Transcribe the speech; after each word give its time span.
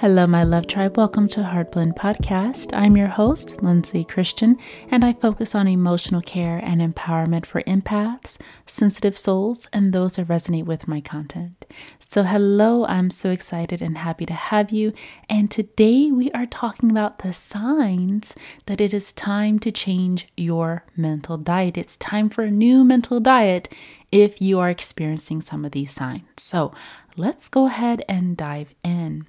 Hello, 0.00 0.26
my 0.26 0.44
love 0.44 0.66
tribe. 0.66 0.98
Welcome 0.98 1.26
to 1.28 1.42
Heart 1.42 1.72
Blend 1.72 1.96
Podcast. 1.96 2.76
I'm 2.76 2.98
your 2.98 3.06
host, 3.06 3.62
Lindsay 3.62 4.04
Christian, 4.04 4.58
and 4.90 5.02
I 5.02 5.14
focus 5.14 5.54
on 5.54 5.66
emotional 5.66 6.20
care 6.20 6.60
and 6.62 6.82
empowerment 6.82 7.46
for 7.46 7.62
empaths, 7.62 8.36
sensitive 8.66 9.16
souls, 9.16 9.66
and 9.72 9.94
those 9.94 10.16
that 10.16 10.28
resonate 10.28 10.66
with 10.66 10.86
my 10.86 11.00
content. 11.00 11.64
So, 12.10 12.24
hello, 12.24 12.84
I'm 12.84 13.10
so 13.10 13.30
excited 13.30 13.80
and 13.80 13.96
happy 13.96 14.26
to 14.26 14.34
have 14.34 14.70
you. 14.70 14.92
And 15.30 15.50
today 15.50 16.10
we 16.10 16.30
are 16.32 16.44
talking 16.44 16.90
about 16.90 17.20
the 17.20 17.32
signs 17.32 18.34
that 18.66 18.82
it 18.82 18.92
is 18.92 19.12
time 19.12 19.58
to 19.60 19.72
change 19.72 20.28
your 20.36 20.84
mental 20.94 21.38
diet. 21.38 21.78
It's 21.78 21.96
time 21.96 22.28
for 22.28 22.44
a 22.44 22.50
new 22.50 22.84
mental 22.84 23.18
diet 23.18 23.72
if 24.12 24.42
you 24.42 24.58
are 24.58 24.68
experiencing 24.68 25.40
some 25.40 25.64
of 25.64 25.72
these 25.72 25.90
signs. 25.90 26.26
So, 26.36 26.74
let's 27.16 27.48
go 27.48 27.66
ahead 27.66 28.04
and 28.08 28.36
dive 28.36 28.74
in. 28.82 29.26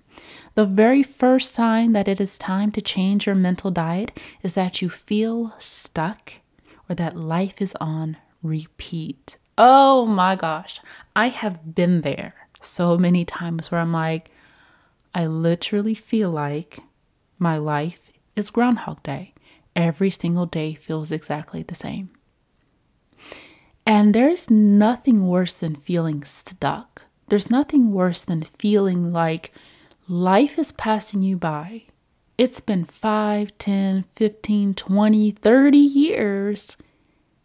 The 0.55 0.65
very 0.65 1.03
first 1.03 1.53
sign 1.53 1.93
that 1.93 2.07
it 2.07 2.19
is 2.19 2.37
time 2.37 2.71
to 2.71 2.81
change 2.81 3.25
your 3.25 3.35
mental 3.35 3.71
diet 3.71 4.17
is 4.43 4.55
that 4.55 4.81
you 4.81 4.89
feel 4.89 5.53
stuck 5.57 6.33
or 6.89 6.95
that 6.95 7.15
life 7.15 7.61
is 7.61 7.75
on 7.79 8.17
repeat. 8.43 9.37
Oh 9.57 10.05
my 10.05 10.35
gosh, 10.35 10.81
I 11.15 11.29
have 11.29 11.75
been 11.75 12.01
there 12.01 12.35
so 12.61 12.97
many 12.97 13.25
times 13.25 13.71
where 13.71 13.81
I'm 13.81 13.93
like, 13.93 14.31
I 15.13 15.25
literally 15.25 15.95
feel 15.95 16.29
like 16.29 16.79
my 17.39 17.57
life 17.57 18.11
is 18.35 18.49
Groundhog 18.49 19.01
Day. 19.03 19.33
Every 19.75 20.09
single 20.11 20.45
day 20.45 20.73
feels 20.73 21.11
exactly 21.11 21.63
the 21.63 21.75
same. 21.75 22.09
And 23.85 24.13
there's 24.13 24.49
nothing 24.49 25.27
worse 25.27 25.53
than 25.53 25.75
feeling 25.75 26.23
stuck. 26.23 27.03
There's 27.29 27.51
nothing 27.51 27.91
worse 27.91 28.21
than 28.21 28.43
feeling 28.43 29.11
like 29.11 29.51
life 30.07 30.57
is 30.57 30.71
passing 30.71 31.23
you 31.23 31.35
by. 31.35 31.83
It's 32.37 32.61
been 32.61 32.85
5, 32.85 33.57
10, 33.57 34.05
15, 34.15 34.73
20, 34.73 35.31
30 35.31 35.77
years, 35.77 36.77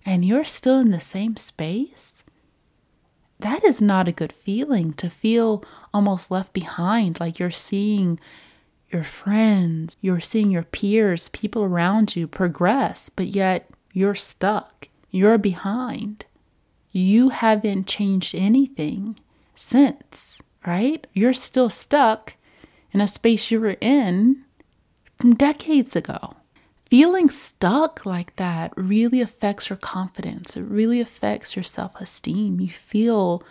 and 0.05 0.25
you're 0.25 0.45
still 0.45 0.79
in 0.79 0.91
the 0.91 1.01
same 1.01 1.37
space. 1.37 2.23
That 3.41 3.65
is 3.65 3.83
not 3.83 4.07
a 4.07 4.13
good 4.13 4.33
feeling 4.33 4.93
to 4.95 5.11
feel 5.11 5.65
almost 5.93 6.31
left 6.31 6.53
behind, 6.53 7.19
like 7.19 7.41
you're 7.41 7.51
seeing 7.51 8.21
your 8.91 9.03
friends, 9.03 9.97
you're 10.01 10.21
seeing 10.21 10.51
your 10.53 10.63
peers, 10.63 11.29
people 11.31 11.65
around 11.65 12.15
you 12.15 12.29
progress, 12.29 13.09
but 13.09 13.29
yet 13.29 13.69
you're 13.93 14.15
stuck. 14.15 14.89
You're 15.11 15.39
behind. 15.39 16.25
You 16.93 17.31
haven't 17.31 17.89
changed 17.89 18.35
anything 18.35 19.19
since, 19.55 20.41
right? 20.67 21.07
You're 21.13 21.35
still 21.35 21.71
stuck 21.71 22.35
in 22.93 23.01
a 23.01 23.09
space 23.09 23.51
you 23.51 23.61
were 23.61 23.77
in 23.81 24.45
from 25.19 25.35
decades 25.35 25.97
ago. 25.97 26.37
Feeling 26.91 27.31
stuck 27.31 28.05
like 28.05 28.37
that 28.37 28.73
really 28.77 29.23
affects 29.23 29.71
your 29.71 29.79
confidence. 29.79 30.57
It 30.57 30.63
really 30.63 31.01
affects 31.01 31.57
your 31.57 31.63
self 31.63 31.99
esteem. 31.99 32.61
You 32.61 32.69
feel 32.69 33.43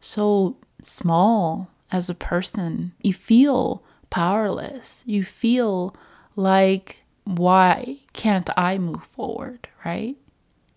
so 0.00 0.56
small 0.82 1.70
as 1.90 2.10
a 2.10 2.14
person. 2.14 2.92
You 3.00 3.14
feel 3.14 3.82
powerless. 4.10 5.02
You 5.06 5.24
feel 5.24 5.96
like, 6.36 7.02
why 7.24 8.00
can't 8.12 8.50
I 8.56 8.76
move 8.76 9.04
forward, 9.04 9.68
right? 9.84 10.16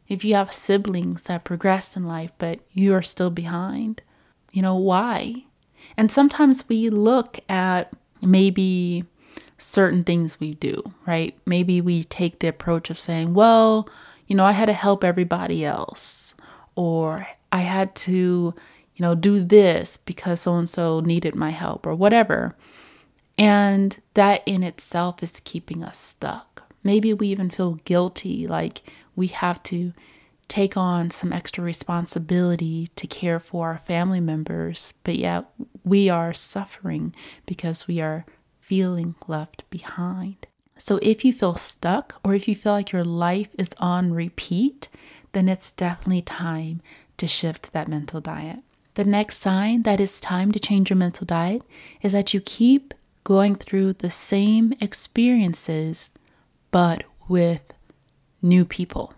If 0.08 0.24
you 0.24 0.36
have 0.36 0.54
siblings 0.54 1.24
that 1.24 1.44
progressed 1.44 1.98
in 1.98 2.06
life, 2.08 2.32
but 2.38 2.60
you 2.72 2.94
are 2.94 3.02
still 3.02 3.32
behind, 3.32 4.02
you 4.54 4.62
know, 4.62 4.76
why? 4.76 5.44
And 5.98 6.10
sometimes 6.10 6.64
we 6.70 6.90
look 6.90 7.40
at 7.50 7.92
maybe 8.22 9.04
certain 9.58 10.04
things 10.04 10.40
we 10.40 10.54
do, 10.54 10.94
right? 11.06 11.38
Maybe 11.46 11.82
we 11.82 12.06
take 12.06 12.40
the 12.40 12.48
approach 12.48 12.90
of 12.90 13.00
saying, 13.00 13.34
well, 13.34 13.90
you 14.28 14.36
know, 14.36 14.46
I 14.46 14.54
had 14.54 14.68
to 14.68 14.74
help 14.74 15.04
everybody 15.04 15.66
else, 15.66 16.34
or 16.76 17.28
I 17.52 17.60
had 17.60 17.96
to, 17.96 18.12
you 18.96 19.02
know, 19.02 19.16
do 19.16 19.44
this 19.44 19.98
because 19.98 20.42
so 20.42 20.56
and 20.56 20.70
so 20.70 21.02
needed 21.02 21.36
my 21.36 21.50
help, 21.50 21.86
or 21.86 21.96
whatever. 21.96 22.56
And 23.38 24.00
that 24.14 24.44
in 24.46 24.64
itself 24.64 25.24
is 25.24 25.42
keeping 25.44 25.84
us 25.84 25.98
stuck. 25.98 26.64
Maybe 26.84 27.14
we 27.14 27.28
even 27.28 27.50
feel 27.50 27.80
guilty, 27.86 28.48
like 28.48 28.82
we 29.16 29.28
have 29.28 29.62
to 29.64 29.94
take 30.48 30.78
on 30.78 31.10
some 31.10 31.34
extra 31.34 31.64
responsibility 31.64 32.90
to 32.96 33.08
care 33.08 33.40
for 33.40 33.70
our 33.70 33.78
family 33.80 34.20
members, 34.20 34.94
but 35.04 35.16
yet 35.16 35.46
we 35.84 36.10
are 36.10 36.34
suffering 36.34 37.16
because 37.46 37.88
we 37.88 38.00
are 38.02 38.26
feeling 38.60 39.16
left 39.28 39.70
behind. 39.70 40.48
So, 40.78 41.00
if 41.02 41.24
you 41.24 41.34
feel 41.34 41.56
stuck 41.56 42.20
or 42.24 42.34
if 42.34 42.48
you 42.48 42.56
feel 42.56 42.74
like 42.74 42.92
your 42.92 43.04
life 43.04 43.50
is 43.58 43.70
on 43.78 44.14
repeat, 44.14 44.90
then 45.32 45.48
it's 45.48 45.72
definitely 45.72 46.22
time 46.22 46.82
to 47.18 47.28
shift 47.28 47.72
that 47.74 47.88
mental 47.88 48.22
diet. 48.22 48.60
The 48.96 49.06
next 49.06 49.40
sign 49.40 49.84
that 49.84 50.00
it's 50.00 50.20
time 50.20 50.52
to 50.52 50.60
change 50.60 50.90
your 50.90 50.98
mental 50.98 51.26
diet 51.26 51.64
is 52.02 52.12
that 52.12 52.34
you 52.34 52.42
keep 52.42 52.94
going 53.24 53.56
through 53.56 53.94
the 53.94 54.12
same 54.12 54.74
experiences, 54.80 56.12
but 56.70 57.04
with 57.28 57.74
new 58.42 58.66
people 58.66 59.14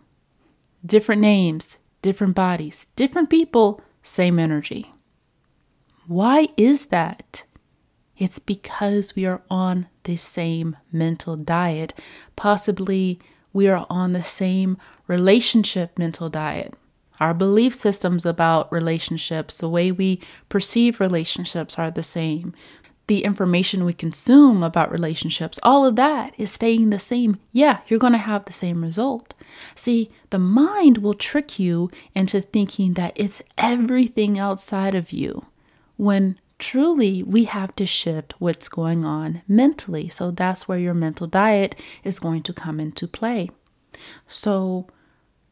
different 0.85 1.21
names, 1.21 1.77
different 2.01 2.35
bodies, 2.35 2.87
different 2.95 3.29
people, 3.29 3.81
same 4.03 4.39
energy. 4.39 4.93
Why 6.07 6.49
is 6.55 6.87
that? 6.87 7.43
It's 8.17 8.39
because 8.39 9.15
we 9.15 9.25
are 9.25 9.41
on 9.49 9.87
the 10.03 10.15
same 10.15 10.77
mental 10.91 11.35
diet. 11.35 11.93
Possibly 12.35 13.19
we 13.51 13.67
are 13.67 13.85
on 13.89 14.13
the 14.13 14.23
same 14.23 14.77
relationship 15.07 15.97
mental 15.97 16.29
diet. 16.29 16.73
Our 17.19 17.33
belief 17.33 17.73
systems 17.73 18.25
about 18.25 18.71
relationships, 18.71 19.57
the 19.57 19.69
way 19.69 19.91
we 19.91 20.21
perceive 20.49 20.99
relationships 20.99 21.79
are 21.79 21.89
the 21.89 22.03
same 22.03 22.53
the 23.07 23.23
information 23.23 23.85
we 23.85 23.93
consume 23.93 24.63
about 24.63 24.91
relationships, 24.91 25.59
all 25.61 25.85
of 25.85 25.95
that 25.95 26.33
is 26.37 26.51
staying 26.51 26.89
the 26.89 26.99
same. 26.99 27.39
Yeah, 27.51 27.81
you're 27.87 27.99
going 27.99 28.13
to 28.13 28.19
have 28.19 28.45
the 28.45 28.53
same 28.53 28.81
result. 28.81 29.34
See, 29.75 30.11
the 30.29 30.39
mind 30.39 30.99
will 30.99 31.13
trick 31.13 31.59
you 31.59 31.89
into 32.13 32.41
thinking 32.41 32.93
that 32.93 33.13
it's 33.15 33.41
everything 33.57 34.39
outside 34.39 34.95
of 34.95 35.11
you 35.11 35.45
when 35.97 36.39
truly 36.59 37.23
we 37.23 37.45
have 37.45 37.75
to 37.75 37.85
shift 37.85 38.33
what's 38.39 38.69
going 38.69 39.03
on 39.05 39.41
mentally. 39.47 40.09
So 40.09 40.31
that's 40.31 40.67
where 40.67 40.77
your 40.77 40.93
mental 40.93 41.27
diet 41.27 41.75
is 42.03 42.19
going 42.19 42.43
to 42.43 42.53
come 42.53 42.79
into 42.79 43.07
play. 43.07 43.49
So, 44.27 44.87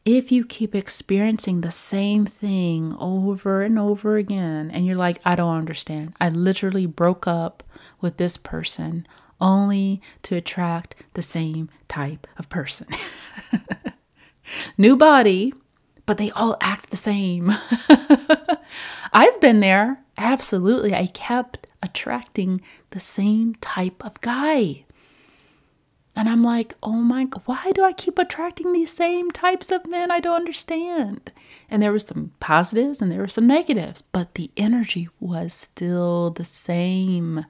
if 0.04 0.30
you 0.30 0.44
keep 0.44 0.74
experiencing 0.74 1.62
the 1.62 1.70
same 1.70 2.26
thing 2.26 2.94
over 3.00 3.62
and 3.62 3.78
over 3.78 4.18
again, 4.18 4.70
and 4.70 4.86
you're 4.86 4.96
like, 4.96 5.18
I 5.24 5.34
don't 5.34 5.56
understand, 5.56 6.14
I 6.20 6.28
literally 6.28 6.84
broke 6.84 7.26
up 7.26 7.62
with 8.02 8.18
this 8.18 8.36
person 8.36 9.06
only 9.40 10.00
to 10.22 10.36
attract 10.36 10.96
the 11.14 11.22
same 11.22 11.68
type 11.88 12.26
of 12.38 12.48
person. 12.48 12.86
New 14.78 14.96
body, 14.96 15.52
but 16.06 16.18
they 16.18 16.30
all 16.32 16.56
act 16.60 16.90
the 16.90 16.96
same. 16.96 17.52
I've 19.12 19.40
been 19.40 19.60
there. 19.60 20.00
Absolutely. 20.16 20.94
I 20.94 21.06
kept 21.06 21.66
attracting 21.82 22.60
the 22.90 23.00
same 23.00 23.54
type 23.56 24.04
of 24.04 24.20
guy. 24.20 24.84
And 26.16 26.28
I'm 26.28 26.44
like, 26.44 26.74
oh 26.82 26.92
my, 26.92 27.24
why 27.44 27.72
do 27.74 27.82
I 27.82 27.92
keep 27.92 28.18
attracting 28.18 28.72
these 28.72 28.92
same 28.92 29.30
types 29.30 29.72
of 29.72 29.86
men? 29.86 30.10
I 30.10 30.20
don't 30.20 30.36
understand. 30.36 31.32
And 31.68 31.82
there 31.82 31.90
were 31.90 31.98
some 31.98 32.32
positives 32.38 33.02
and 33.02 33.10
there 33.10 33.20
were 33.20 33.28
some 33.28 33.48
negatives, 33.48 34.02
but 34.12 34.34
the 34.34 34.50
energy 34.56 35.08
was 35.18 35.52
still 35.52 36.30
the 36.30 36.44
same. 36.44 37.46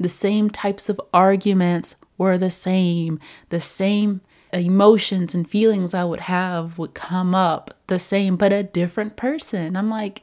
The 0.00 0.08
same 0.08 0.50
types 0.50 0.88
of 0.88 1.00
arguments 1.14 1.94
were 2.16 2.38
the 2.38 2.50
same. 2.50 3.20
The 3.50 3.60
same 3.60 4.20
emotions 4.52 5.34
and 5.34 5.48
feelings 5.48 5.94
I 5.94 6.04
would 6.04 6.20
have 6.20 6.76
would 6.78 6.94
come 6.94 7.34
up 7.34 7.74
the 7.86 8.00
same, 8.00 8.36
but 8.36 8.52
a 8.52 8.62
different 8.62 9.16
person. 9.16 9.76
I'm 9.76 9.90
like, 9.90 10.22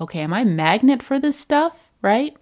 okay, 0.00 0.20
am 0.20 0.32
I 0.32 0.42
magnet 0.42 1.02
for 1.02 1.20
this 1.20 1.38
stuff? 1.38 1.90
Right? 2.02 2.36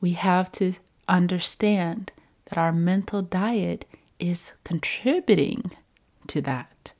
We 0.00 0.12
have 0.12 0.50
to 0.52 0.74
understand 1.06 2.10
that 2.46 2.58
our 2.58 2.72
mental 2.72 3.22
diet 3.22 3.84
is 4.18 4.52
contributing 4.64 5.70
to 6.26 6.40
that. 6.42 6.92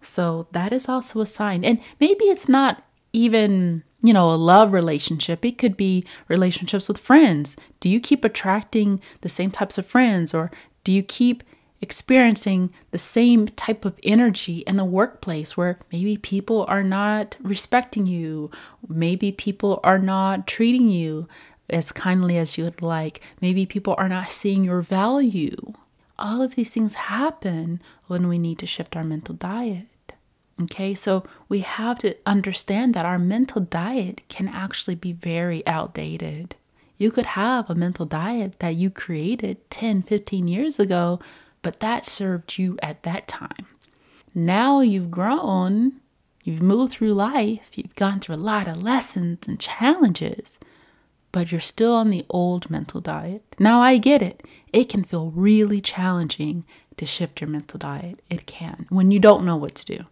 So 0.00 0.46
that 0.52 0.72
is 0.72 0.88
also 0.88 1.20
a 1.20 1.26
sign. 1.26 1.64
And 1.64 1.80
maybe 2.00 2.24
it's 2.24 2.48
not 2.48 2.82
even, 3.12 3.82
you 4.02 4.12
know, 4.12 4.30
a 4.30 4.36
love 4.36 4.72
relationship. 4.72 5.44
It 5.44 5.58
could 5.58 5.76
be 5.76 6.04
relationships 6.28 6.88
with 6.88 6.98
friends. 6.98 7.56
Do 7.80 7.88
you 7.88 8.00
keep 8.00 8.24
attracting 8.24 9.00
the 9.22 9.28
same 9.28 9.50
types 9.50 9.78
of 9.78 9.86
friends 9.86 10.34
or 10.34 10.50
do 10.84 10.92
you 10.92 11.02
keep 11.02 11.42
experiencing 11.80 12.72
the 12.90 12.98
same 12.98 13.46
type 13.46 13.84
of 13.84 13.98
energy 14.02 14.58
in 14.66 14.76
the 14.76 14.84
workplace 14.84 15.56
where 15.56 15.78
maybe 15.92 16.16
people 16.16 16.64
are 16.68 16.82
not 16.82 17.36
respecting 17.42 18.06
you, 18.06 18.50
maybe 18.88 19.30
people 19.30 19.80
are 19.84 19.98
not 19.98 20.46
treating 20.46 20.88
you 20.88 21.28
as 21.68 21.92
kindly 21.92 22.38
as 22.38 22.56
you 22.56 22.64
would 22.64 22.82
like. 22.82 23.20
Maybe 23.40 23.66
people 23.66 23.94
are 23.98 24.08
not 24.08 24.30
seeing 24.30 24.64
your 24.64 24.82
value. 24.82 25.74
All 26.18 26.40
of 26.42 26.54
these 26.54 26.70
things 26.70 26.94
happen 26.94 27.80
when 28.06 28.28
we 28.28 28.38
need 28.38 28.58
to 28.60 28.66
shift 28.66 28.96
our 28.96 29.04
mental 29.04 29.34
diet. 29.34 29.86
Okay, 30.62 30.94
so 30.94 31.24
we 31.50 31.60
have 31.60 31.98
to 31.98 32.16
understand 32.24 32.94
that 32.94 33.04
our 33.04 33.18
mental 33.18 33.60
diet 33.60 34.22
can 34.28 34.48
actually 34.48 34.94
be 34.94 35.12
very 35.12 35.66
outdated. 35.66 36.56
You 36.96 37.10
could 37.10 37.26
have 37.26 37.68
a 37.68 37.74
mental 37.74 38.06
diet 38.06 38.58
that 38.60 38.74
you 38.74 38.88
created 38.88 39.70
10, 39.70 40.02
15 40.02 40.48
years 40.48 40.80
ago, 40.80 41.20
but 41.60 41.80
that 41.80 42.06
served 42.06 42.58
you 42.58 42.78
at 42.82 43.02
that 43.02 43.28
time. 43.28 43.66
Now 44.34 44.80
you've 44.80 45.10
grown, 45.10 46.00
you've 46.42 46.62
moved 46.62 46.92
through 46.92 47.12
life, 47.12 47.68
you've 47.74 47.94
gone 47.94 48.20
through 48.20 48.36
a 48.36 48.38
lot 48.38 48.66
of 48.66 48.82
lessons 48.82 49.40
and 49.46 49.60
challenges, 49.60 50.58
but 51.36 51.52
you're 51.52 51.60
still 51.60 51.94
on 51.94 52.08
the 52.08 52.24
old 52.30 52.70
mental 52.70 52.98
diet. 52.98 53.42
Now 53.58 53.82
I 53.82 53.98
get 53.98 54.22
it. 54.22 54.42
It 54.72 54.88
can 54.88 55.04
feel 55.04 55.32
really 55.32 55.82
challenging 55.82 56.64
to 56.96 57.04
shift 57.04 57.42
your 57.42 57.50
mental 57.50 57.76
diet. 57.76 58.22
It 58.30 58.46
can 58.46 58.86
when 58.88 59.10
you 59.10 59.20
don't 59.20 59.44
know 59.44 59.58
what 59.58 59.74
to 59.74 59.84
do. 59.84 60.06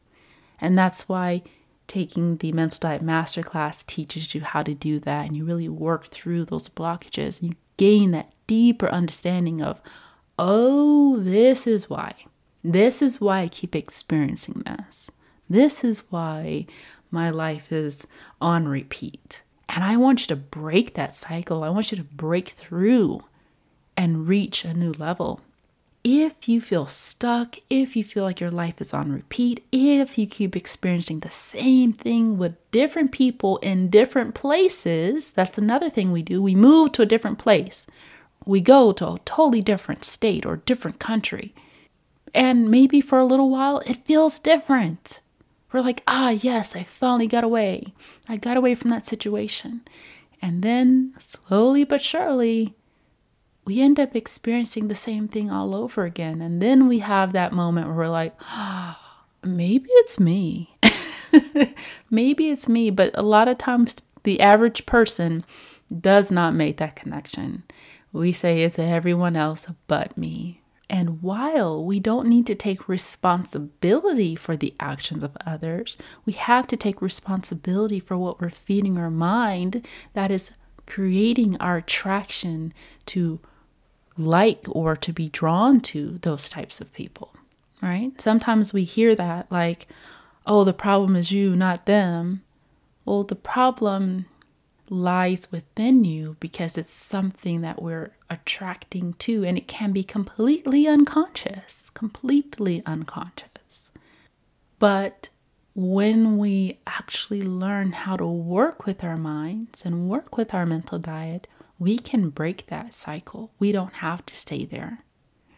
And 0.60 0.76
that's 0.76 1.08
why 1.08 1.42
taking 1.86 2.36
the 2.36 2.52
mental 2.52 2.78
diet 2.78 3.02
masterclass 3.02 3.86
teaches 3.86 4.34
you 4.34 4.42
how 4.42 4.62
to 4.64 4.74
do 4.74 4.98
that 4.98 5.24
and 5.24 5.34
you 5.34 5.46
really 5.46 5.66
work 5.66 6.08
through 6.08 6.44
those 6.44 6.68
blockages 6.68 7.40
and 7.40 7.52
you 7.52 7.56
gain 7.78 8.10
that 8.10 8.30
deeper 8.46 8.90
understanding 8.90 9.62
of 9.62 9.80
oh 10.38 11.18
this 11.20 11.66
is 11.66 11.88
why 11.88 12.14
this 12.62 13.00
is 13.00 13.18
why 13.18 13.40
i 13.40 13.48
keep 13.48 13.74
experiencing 13.74 14.62
this 14.66 15.10
this 15.48 15.82
is 15.82 16.02
why 16.10 16.66
my 17.10 17.30
life 17.30 17.72
is 17.72 18.06
on 18.42 18.68
repeat 18.68 19.42
and 19.68 19.84
i 19.84 19.96
want 19.96 20.20
you 20.20 20.26
to 20.26 20.36
break 20.36 20.94
that 20.94 21.14
cycle 21.14 21.62
i 21.64 21.68
want 21.68 21.90
you 21.90 21.96
to 21.96 22.04
break 22.04 22.50
through 22.50 23.22
and 23.96 24.28
reach 24.28 24.64
a 24.64 24.74
new 24.74 24.92
level 24.92 25.40
if 26.04 26.46
you 26.50 26.60
feel 26.60 26.86
stuck, 26.86 27.56
if 27.70 27.96
you 27.96 28.04
feel 28.04 28.24
like 28.24 28.38
your 28.38 28.50
life 28.50 28.78
is 28.78 28.92
on 28.92 29.10
repeat, 29.10 29.64
if 29.72 30.18
you 30.18 30.26
keep 30.26 30.54
experiencing 30.54 31.20
the 31.20 31.30
same 31.30 31.94
thing 31.94 32.36
with 32.36 32.56
different 32.70 33.10
people 33.10 33.56
in 33.58 33.88
different 33.88 34.34
places, 34.34 35.32
that's 35.32 35.56
another 35.56 35.88
thing 35.88 36.12
we 36.12 36.20
do. 36.20 36.42
We 36.42 36.54
move 36.54 36.92
to 36.92 37.02
a 37.02 37.06
different 37.06 37.38
place. 37.38 37.86
We 38.44 38.60
go 38.60 38.92
to 38.92 39.08
a 39.12 39.18
totally 39.24 39.62
different 39.62 40.04
state 40.04 40.44
or 40.44 40.58
different 40.58 40.98
country. 40.98 41.54
And 42.34 42.70
maybe 42.70 43.00
for 43.00 43.18
a 43.18 43.24
little 43.24 43.48
while, 43.48 43.78
it 43.86 44.04
feels 44.04 44.38
different. 44.38 45.20
We're 45.74 45.80
like, 45.80 46.04
ah, 46.06 46.30
yes, 46.30 46.76
I 46.76 46.84
finally 46.84 47.26
got 47.26 47.42
away. 47.42 47.94
I 48.28 48.36
got 48.36 48.56
away 48.56 48.76
from 48.76 48.90
that 48.90 49.06
situation. 49.06 49.80
And 50.40 50.62
then 50.62 51.14
slowly 51.18 51.82
but 51.82 52.00
surely, 52.00 52.76
we 53.64 53.80
end 53.80 53.98
up 53.98 54.14
experiencing 54.14 54.86
the 54.86 54.94
same 54.94 55.26
thing 55.26 55.50
all 55.50 55.74
over 55.74 56.04
again. 56.04 56.40
And 56.40 56.62
then 56.62 56.86
we 56.86 57.00
have 57.00 57.32
that 57.32 57.52
moment 57.52 57.88
where 57.88 57.96
we're 57.96 58.08
like, 58.08 58.36
oh, 58.52 58.96
maybe 59.42 59.88
it's 59.90 60.20
me. 60.20 60.76
maybe 62.08 62.50
it's 62.50 62.68
me. 62.68 62.90
But 62.90 63.10
a 63.14 63.22
lot 63.22 63.48
of 63.48 63.58
times, 63.58 63.96
the 64.22 64.40
average 64.40 64.86
person 64.86 65.44
does 66.00 66.30
not 66.30 66.54
make 66.54 66.76
that 66.76 66.94
connection. 66.94 67.64
We 68.12 68.32
say 68.32 68.62
it's 68.62 68.78
everyone 68.78 69.34
else 69.34 69.66
but 69.88 70.16
me. 70.16 70.60
And 70.90 71.22
while 71.22 71.82
we 71.82 71.98
don't 71.98 72.28
need 72.28 72.46
to 72.46 72.54
take 72.54 72.88
responsibility 72.88 74.36
for 74.36 74.56
the 74.56 74.74
actions 74.78 75.24
of 75.24 75.36
others, 75.46 75.96
we 76.26 76.34
have 76.34 76.66
to 76.68 76.76
take 76.76 77.00
responsibility 77.00 78.00
for 78.00 78.18
what 78.18 78.40
we're 78.40 78.50
feeding 78.50 78.98
our 78.98 79.10
mind 79.10 79.86
that 80.12 80.30
is 80.30 80.52
creating 80.86 81.56
our 81.58 81.78
attraction 81.78 82.74
to 83.06 83.40
like 84.16 84.64
or 84.68 84.94
to 84.96 85.12
be 85.12 85.28
drawn 85.30 85.80
to 85.80 86.18
those 86.22 86.48
types 86.48 86.80
of 86.80 86.92
people, 86.92 87.34
right? 87.82 88.20
Sometimes 88.20 88.72
we 88.72 88.84
hear 88.84 89.14
that 89.14 89.50
like, 89.50 89.88
oh, 90.46 90.64
the 90.64 90.74
problem 90.74 91.16
is 91.16 91.32
you, 91.32 91.56
not 91.56 91.86
them. 91.86 92.42
Well, 93.04 93.24
the 93.24 93.34
problem 93.34 94.26
lies 94.88 95.50
within 95.50 96.04
you 96.04 96.36
because 96.40 96.76
it's 96.76 96.92
something 96.92 97.60
that 97.62 97.82
we're 97.82 98.12
attracting 98.28 99.14
to, 99.14 99.44
and 99.44 99.56
it 99.56 99.68
can 99.68 99.92
be 99.92 100.04
completely 100.04 100.86
unconscious, 100.86 101.90
completely 101.94 102.82
unconscious. 102.86 103.90
But 104.78 105.28
when 105.74 106.38
we 106.38 106.78
actually 106.86 107.42
learn 107.42 107.92
how 107.92 108.16
to 108.16 108.26
work 108.26 108.86
with 108.86 109.02
our 109.02 109.16
minds 109.16 109.84
and 109.84 110.08
work 110.08 110.36
with 110.36 110.54
our 110.54 110.66
mental 110.66 110.98
diet, 110.98 111.46
we 111.78 111.98
can 111.98 112.30
break 112.30 112.66
that 112.66 112.94
cycle. 112.94 113.52
We 113.58 113.72
don't 113.72 113.94
have 113.94 114.24
to 114.26 114.36
stay 114.36 114.64
there. 114.64 115.04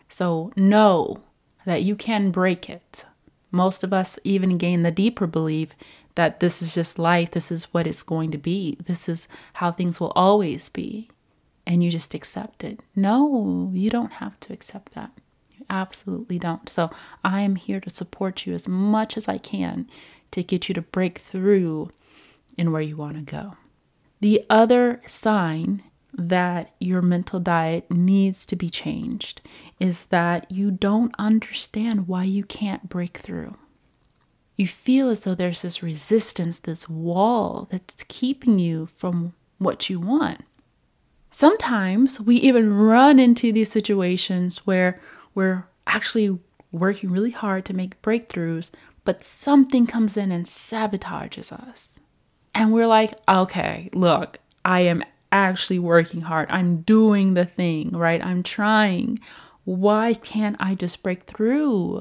So 0.09 0.53
know 0.57 1.23
that 1.65 1.83
you 1.83 1.97
can 1.97 2.31
break 2.31 2.71
it. 2.71 3.05
Most 3.51 3.85
of 3.85 3.93
us 3.93 4.19
even 4.25 4.59
gain 4.59 4.83
the 4.83 4.91
deeper 4.91 5.27
belief 5.27 5.71
that 6.17 6.41
this 6.41 6.61
is 6.61 6.75
just 6.75 6.99
life, 6.99 7.31
this 7.31 7.53
is 7.53 7.65
what 7.73 7.87
it's 7.87 8.03
going 8.03 8.31
to 8.33 8.39
be, 8.39 8.77
this 8.85 9.09
is 9.09 9.29
how 9.55 9.71
things 9.71 10.01
will 10.01 10.13
always 10.17 10.69
be. 10.69 11.09
And 11.69 11.83
you 11.83 11.91
just 11.91 12.15
accept 12.15 12.63
it. 12.63 12.81
No, 12.95 13.71
you 13.73 13.91
don't 13.91 14.13
have 14.13 14.39
to 14.41 14.53
accept 14.53 14.95
that. 14.95 15.11
You 15.57 15.67
absolutely 15.69 16.39
don't. 16.39 16.69
So 16.69 16.91
I 17.25 17.41
am 17.41 17.57
here 17.57 17.81
to 17.81 17.91
support 17.91 18.47
you 18.47 18.55
as 18.55 18.69
much 18.69 19.17
as 19.17 19.27
I 19.29 19.39
can 19.39 19.89
to 20.31 20.43
get 20.45 20.69
you 20.69 20.75
to 20.75 20.83
break 20.83 21.19
through 21.19 21.91
in 22.57 22.71
where 22.71 22.83
you 22.83 22.97
want 22.97 23.17
to 23.17 23.23
go. 23.23 23.57
The 24.21 24.45
other 24.49 25.01
sign 25.07 25.83
that 26.15 26.73
your 26.79 27.03
mental 27.03 27.41
diet 27.41 27.91
needs 27.91 28.47
to 28.47 28.57
be 28.57 28.71
changed 28.71 29.41
is 29.79 30.05
that 30.05 30.51
you 30.51 30.71
don't 30.71 31.15
understand 31.19 32.09
why 32.09 32.25
you 32.25 32.45
can't 32.45 32.89
break 32.89 33.19
through. 33.19 33.57
You 34.57 34.67
feel 34.67 35.11
as 35.11 35.21
though 35.21 35.35
there's 35.35 35.63
this 35.63 35.83
resistance, 35.83 36.59
this 36.59 36.89
wall 36.89 37.69
that's 37.71 38.05
keeping 38.09 38.59
you 38.59 38.87
from 38.97 39.35
what 39.59 39.91
you 39.91 40.01
want. 40.01 40.45
Sometimes 41.31 42.21
we 42.21 42.37
even 42.37 42.73
run 42.73 43.19
into 43.19 43.53
these 43.53 43.71
situations 43.71 44.67
where 44.67 44.99
we're 45.35 45.67
actually 45.87 46.39
working 46.73 47.11
really 47.11 47.31
hard 47.31 47.67
to 47.67 47.75
make 47.75 48.01
breakthroughs, 48.01 48.71
but 49.05 49.25
something 49.25 49.87
comes 49.87 50.17
in 50.17 50.33
and 50.33 50.47
sabotages 50.47 51.53
us. 51.53 52.01
And 52.55 52.73
we're 52.73 52.87
like, 52.87 53.13
okay, 53.29 53.91
look, 53.93 54.39
I 54.65 54.81
am 54.81 55.05
actually 55.31 55.79
working 55.79 56.23
hard. 56.23 56.51
I'm 56.51 56.79
doing 56.79 57.35
the 57.35 57.45
thing, 57.45 57.91
right? 57.91 58.25
I'm 58.25 58.43
trying. 58.43 59.19
Why 59.65 60.15
can't 60.15 60.57
I 60.59 60.75
just 60.75 61.03
break 61.03 61.25
through? 61.25 62.01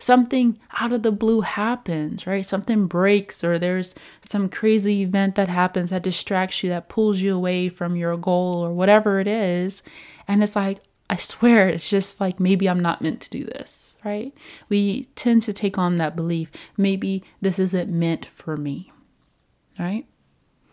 Something 0.00 0.58
out 0.80 0.92
of 0.92 1.02
the 1.02 1.12
blue 1.12 1.42
happens, 1.42 2.26
right? 2.26 2.44
Something 2.44 2.86
breaks, 2.86 3.44
or 3.44 3.58
there's 3.58 3.94
some 4.22 4.48
crazy 4.48 5.02
event 5.02 5.34
that 5.34 5.50
happens 5.50 5.90
that 5.90 6.02
distracts 6.02 6.62
you, 6.62 6.70
that 6.70 6.88
pulls 6.88 7.20
you 7.20 7.36
away 7.36 7.68
from 7.68 7.96
your 7.96 8.16
goal, 8.16 8.64
or 8.64 8.72
whatever 8.72 9.20
it 9.20 9.28
is. 9.28 9.82
And 10.26 10.42
it's 10.42 10.56
like, 10.56 10.80
I 11.10 11.16
swear, 11.16 11.68
it's 11.68 11.90
just 11.90 12.18
like 12.18 12.40
maybe 12.40 12.66
I'm 12.66 12.80
not 12.80 13.02
meant 13.02 13.20
to 13.20 13.30
do 13.30 13.44
this, 13.44 13.94
right? 14.02 14.32
We 14.70 15.04
tend 15.16 15.42
to 15.42 15.52
take 15.52 15.76
on 15.76 15.96
that 15.96 16.16
belief. 16.16 16.50
Maybe 16.78 17.22
this 17.42 17.58
isn't 17.58 17.90
meant 17.90 18.24
for 18.34 18.56
me, 18.56 18.90
right? 19.78 20.06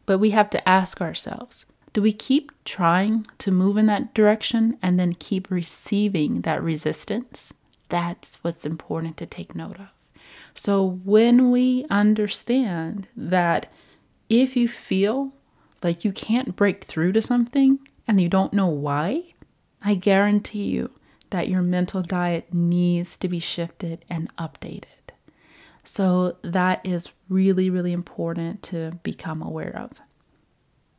But 0.06 0.20
we 0.20 0.30
have 0.30 0.50
to 0.52 0.70
ask 0.70 1.02
ourselves 1.02 1.66
do 1.94 2.02
we 2.04 2.14
keep 2.14 2.52
trying 2.64 3.26
to 3.40 3.52
move 3.52 3.76
in 3.76 3.88
that 3.88 4.14
direction 4.14 4.78
and 4.84 5.00
then 5.00 5.16
keep 5.16 5.50
receiving 5.50 6.42
that 6.42 6.62
resistance? 6.62 7.54
That's 7.90 8.44
what's 8.44 8.66
important 8.66 9.18
to 9.18 9.26
take 9.26 9.56
note 9.56 9.80
of. 9.80 9.88
So, 10.54 11.00
when 11.04 11.52
we 11.52 11.86
understand 11.90 13.08
that 13.16 13.72
if 14.30 14.56
you 14.56 14.68
feel 14.68 15.34
like 15.84 16.04
you 16.04 16.12
can't 16.12 16.56
break 16.56 16.86
through 16.86 17.14
to 17.14 17.22
something 17.22 17.80
and 18.08 18.20
you 18.20 18.28
don't 18.28 18.54
know 18.54 18.68
why, 18.68 19.34
I 19.84 19.96
guarantee 19.96 20.66
you 20.66 20.92
that 21.30 21.50
your 21.50 21.62
mental 21.62 22.02
diet 22.02 22.54
needs 22.54 23.18
to 23.18 23.28
be 23.28 23.40
shifted 23.40 24.04
and 24.10 24.36
updated. 24.38 24.86
So, 25.84 26.38
that 26.42 26.86
is 26.86 27.10
really, 27.30 27.70
really 27.70 27.94
important 27.94 28.64
to 28.64 29.00
become 29.04 29.42
aware 29.42 29.78
of. 29.78 30.02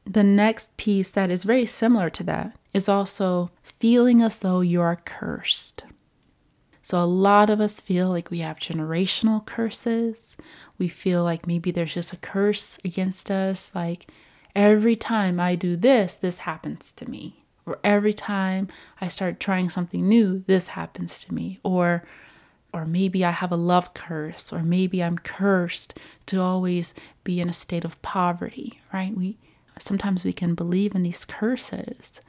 The 0.06 0.24
next 0.24 0.74
piece 0.78 1.10
that 1.10 1.30
is 1.30 1.44
very 1.44 1.66
similar 1.66 2.08
to 2.10 2.22
that 2.24 2.56
is 2.72 2.88
also 2.88 3.50
feeling 3.62 4.22
as 4.22 4.38
though 4.38 4.60
you 4.60 4.80
are 4.80 4.96
cursed. 4.96 5.82
So, 6.88 7.04
a 7.04 7.04
lot 7.04 7.50
of 7.50 7.60
us 7.60 7.82
feel 7.82 8.08
like 8.08 8.30
we 8.30 8.38
have 8.38 8.58
generational 8.58 9.44
curses. 9.44 10.38
We 10.78 10.88
feel 10.88 11.22
like 11.22 11.46
maybe 11.46 11.70
there's 11.70 11.92
just 11.92 12.14
a 12.14 12.16
curse 12.16 12.78
against 12.82 13.30
us. 13.30 13.70
Like, 13.74 14.10
every 14.56 14.96
time 14.96 15.38
I 15.38 15.54
do 15.54 15.76
this, 15.76 16.16
this 16.16 16.38
happens 16.38 16.94
to 16.94 17.10
me. 17.10 17.44
Or 17.66 17.78
every 17.84 18.14
time 18.14 18.68
I 19.02 19.08
start 19.08 19.38
trying 19.38 19.68
something 19.68 20.08
new, 20.08 20.44
this 20.46 20.68
happens 20.68 21.22
to 21.24 21.34
me. 21.34 21.60
Or, 21.62 22.04
or 22.72 22.86
maybe 22.86 23.22
I 23.22 23.32
have 23.32 23.52
a 23.52 23.56
love 23.56 23.92
curse, 23.92 24.50
or 24.50 24.62
maybe 24.62 25.04
I'm 25.04 25.18
cursed 25.18 25.92
to 26.24 26.40
always 26.40 26.94
be 27.22 27.38
in 27.38 27.50
a 27.50 27.52
state 27.52 27.84
of 27.84 28.00
poverty, 28.00 28.80
right? 28.94 29.14
We 29.14 29.36
sometimes 29.78 30.24
we 30.24 30.32
can 30.32 30.54
believe 30.54 30.94
in 30.94 31.02
these 31.02 31.26
curses. 31.26 32.22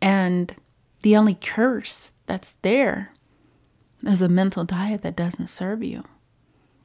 And 0.00 0.56
the 1.02 1.18
only 1.18 1.34
curse 1.34 2.12
that's 2.24 2.52
there 2.62 3.10
is 4.06 4.22
a 4.22 4.28
mental 4.28 4.64
diet 4.64 5.02
that 5.02 5.16
doesn't 5.16 5.48
serve 5.48 5.82
you. 5.82 6.04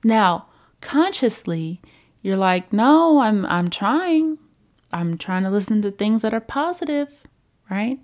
Now, 0.04 0.48
consciously, 0.82 1.82
you're 2.22 2.38
like, 2.38 2.72
"No, 2.74 3.20
I'm 3.20 3.46
I'm 3.46 3.70
trying. 3.70 4.38
I'm 4.92 5.18
trying 5.18 5.44
to 5.44 5.50
listen 5.50 5.82
to 5.82 5.92
things 5.92 6.22
that 6.22 6.34
are 6.34 6.40
positive, 6.40 7.24
right?" 7.70 8.00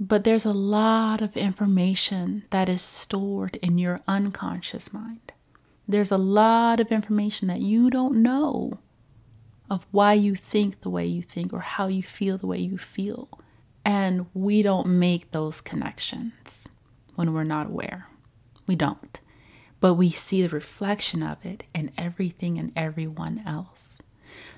But 0.00 0.24
there's 0.24 0.44
a 0.44 0.52
lot 0.52 1.22
of 1.22 1.36
information 1.36 2.44
that 2.50 2.68
is 2.68 2.82
stored 2.82 3.56
in 3.56 3.78
your 3.78 4.00
unconscious 4.08 4.92
mind. 4.92 5.32
There's 5.86 6.10
a 6.10 6.18
lot 6.18 6.80
of 6.80 6.90
information 6.90 7.48
that 7.48 7.60
you 7.60 7.90
don't 7.90 8.22
know 8.22 8.78
of 9.70 9.86
why 9.90 10.14
you 10.14 10.34
think 10.34 10.80
the 10.80 10.90
way 10.90 11.06
you 11.06 11.22
think 11.22 11.52
or 11.52 11.60
how 11.60 11.86
you 11.86 12.02
feel 12.02 12.36
the 12.36 12.46
way 12.46 12.58
you 12.58 12.78
feel. 12.78 13.28
And 13.84 14.26
we 14.34 14.62
don't 14.62 14.86
make 14.86 15.30
those 15.30 15.60
connections 15.60 16.68
when 17.14 17.32
we're 17.32 17.44
not 17.44 17.66
aware. 17.66 18.08
We 18.66 18.76
don't. 18.76 19.20
But 19.80 19.94
we 19.94 20.10
see 20.10 20.42
the 20.42 20.48
reflection 20.48 21.22
of 21.22 21.44
it 21.44 21.64
in 21.74 21.90
everything 21.98 22.58
and 22.58 22.72
everyone 22.76 23.42
else. 23.46 23.98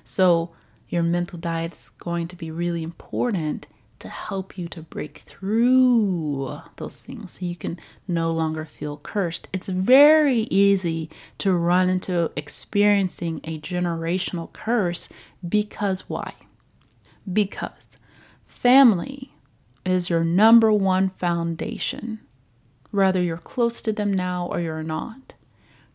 So, 0.03 0.51
your 0.87 1.03
mental 1.03 1.39
diet's 1.39 1.89
going 1.89 2.27
to 2.27 2.35
be 2.35 2.51
really 2.51 2.83
important 2.83 3.67
to 3.99 4.09
help 4.09 4.57
you 4.57 4.67
to 4.67 4.81
break 4.81 5.19
through 5.19 6.59
those 6.75 7.01
things 7.01 7.33
so 7.33 7.45
you 7.45 7.55
can 7.55 7.79
no 8.07 8.31
longer 8.31 8.65
feel 8.65 8.97
cursed. 8.97 9.47
It's 9.53 9.67
very 9.67 10.41
easy 10.51 11.09
to 11.39 11.53
run 11.53 11.89
into 11.89 12.31
experiencing 12.35 13.41
a 13.43 13.59
generational 13.59 14.51
curse 14.53 15.09
because 15.47 16.09
why? 16.09 16.35
Because 17.31 17.97
family 18.45 19.31
is 19.85 20.09
your 20.09 20.23
number 20.23 20.71
one 20.71 21.09
foundation, 21.09 22.19
whether 22.95 23.21
you're 23.21 23.37
close 23.37 23.81
to 23.81 23.91
them 23.91 24.13
now 24.13 24.47
or 24.47 24.59
you're 24.59 24.83
not. 24.83 25.33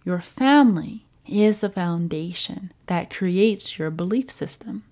Your 0.04 0.20
family 0.20 1.06
is 1.26 1.60
the 1.60 1.70
foundation 1.70 2.72
that 2.86 3.14
creates 3.14 3.78
your 3.78 3.90
belief 3.90 4.30
system. 4.30 4.84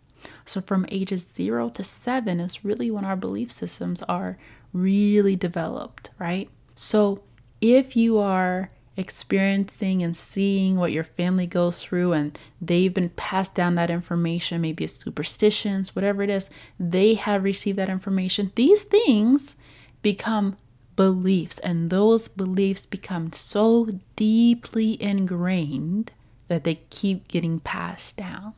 So, 0.44 0.60
from 0.60 0.86
ages 0.88 1.32
zero 1.36 1.68
to 1.70 1.84
seven 1.84 2.40
is 2.40 2.64
really 2.64 2.90
when 2.90 3.04
our 3.04 3.16
belief 3.16 3.50
systems 3.50 4.02
are 4.02 4.38
really 4.72 5.36
developed, 5.36 6.10
right? 6.18 6.48
So, 6.74 7.22
if 7.60 7.96
you 7.96 8.18
are 8.18 8.70
experiencing 8.96 10.02
and 10.02 10.16
seeing 10.16 10.76
what 10.76 10.92
your 10.92 11.04
family 11.04 11.46
goes 11.46 11.82
through 11.82 12.12
and 12.12 12.36
they've 12.60 12.92
been 12.92 13.10
passed 13.10 13.54
down 13.54 13.76
that 13.76 13.90
information, 13.90 14.60
maybe 14.60 14.84
it's 14.84 14.98
superstitions, 14.98 15.94
whatever 15.94 16.22
it 16.22 16.30
is, 16.30 16.50
they 16.80 17.14
have 17.14 17.44
received 17.44 17.78
that 17.78 17.88
information. 17.88 18.52
These 18.54 18.82
things 18.82 19.54
become 20.02 20.56
beliefs, 20.98 21.60
and 21.60 21.90
those 21.90 22.26
beliefs 22.26 22.84
become 22.84 23.32
so 23.32 24.00
deeply 24.16 25.00
ingrained 25.00 26.10
that 26.48 26.64
they 26.64 26.74
keep 26.90 27.28
getting 27.28 27.60
passed 27.60 28.16
down, 28.16 28.52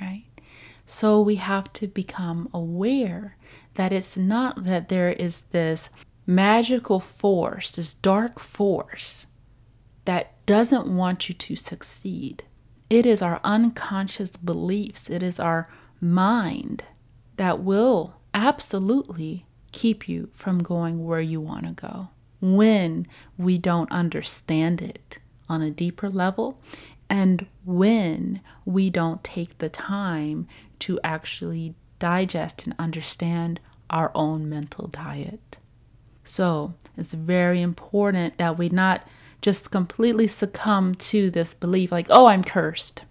right? 0.00 0.26
So 0.86 1.20
we 1.20 1.36
have 1.36 1.72
to 1.72 1.88
become 1.88 2.48
aware 2.54 3.36
that 3.74 3.92
it's 3.92 4.16
not 4.16 4.62
that 4.62 4.90
there 4.90 5.10
is 5.10 5.40
this 5.50 5.90
magical 6.24 7.00
force, 7.00 7.72
this 7.72 7.94
dark 7.94 8.38
force 8.38 9.26
that 10.04 10.46
doesn't 10.46 10.86
want 10.86 11.28
you 11.28 11.34
to 11.34 11.56
succeed. 11.56 12.44
It 12.88 13.04
is 13.04 13.20
our 13.20 13.40
unconscious 13.42 14.30
beliefs, 14.30 15.10
it 15.10 15.20
is 15.20 15.40
our 15.40 15.68
mind 16.00 16.84
that 17.38 17.58
will 17.58 18.14
absolutely 18.34 19.46
keep 19.72 20.08
you 20.08 20.30
from 20.34 20.62
going 20.62 21.04
where 21.04 21.20
you 21.20 21.40
want 21.40 21.66
to 21.66 21.72
go 21.72 22.08
when 22.40 23.06
we 23.36 23.58
don't 23.58 23.90
understand 23.92 24.80
it 24.80 25.18
on 25.48 25.60
a 25.60 25.70
deeper 25.70 26.08
level 26.08 26.58
and 27.08 27.46
when 27.64 28.40
we 28.64 28.88
don't 28.88 29.22
take 29.24 29.58
the 29.58 29.68
time 29.68 30.46
to 30.78 30.98
actually 31.04 31.74
digest 31.98 32.64
and 32.64 32.74
understand 32.78 33.60
our 33.90 34.12
own 34.14 34.48
mental 34.48 34.86
diet. 34.86 35.58
So 36.24 36.74
it's 36.96 37.12
very 37.12 37.60
important 37.60 38.38
that 38.38 38.56
we 38.56 38.68
not 38.68 39.06
just 39.42 39.70
completely 39.70 40.28
succumb 40.28 40.94
to 40.94 41.30
this 41.30 41.52
belief 41.52 41.90
like, 41.90 42.06
oh, 42.10 42.26
I'm 42.26 42.44
cursed. 42.44 43.04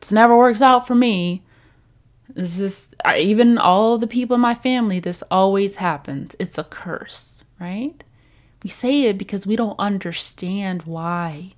This 0.00 0.10
never 0.10 0.36
works 0.36 0.62
out 0.62 0.86
for 0.86 0.94
me. 0.94 1.42
This 2.34 2.60
is 2.60 2.88
even 3.16 3.58
all 3.58 3.98
the 3.98 4.06
people 4.06 4.34
in 4.34 4.40
my 4.40 4.54
family, 4.54 5.00
this 5.00 5.22
always 5.30 5.76
happens. 5.76 6.36
It's 6.38 6.58
a 6.58 6.64
curse, 6.64 7.44
right? 7.58 8.02
We 8.62 8.70
say 8.70 9.02
it 9.02 9.18
because 9.18 9.46
we 9.46 9.56
don't 9.56 9.78
understand 9.78 10.82
why. 10.82 11.54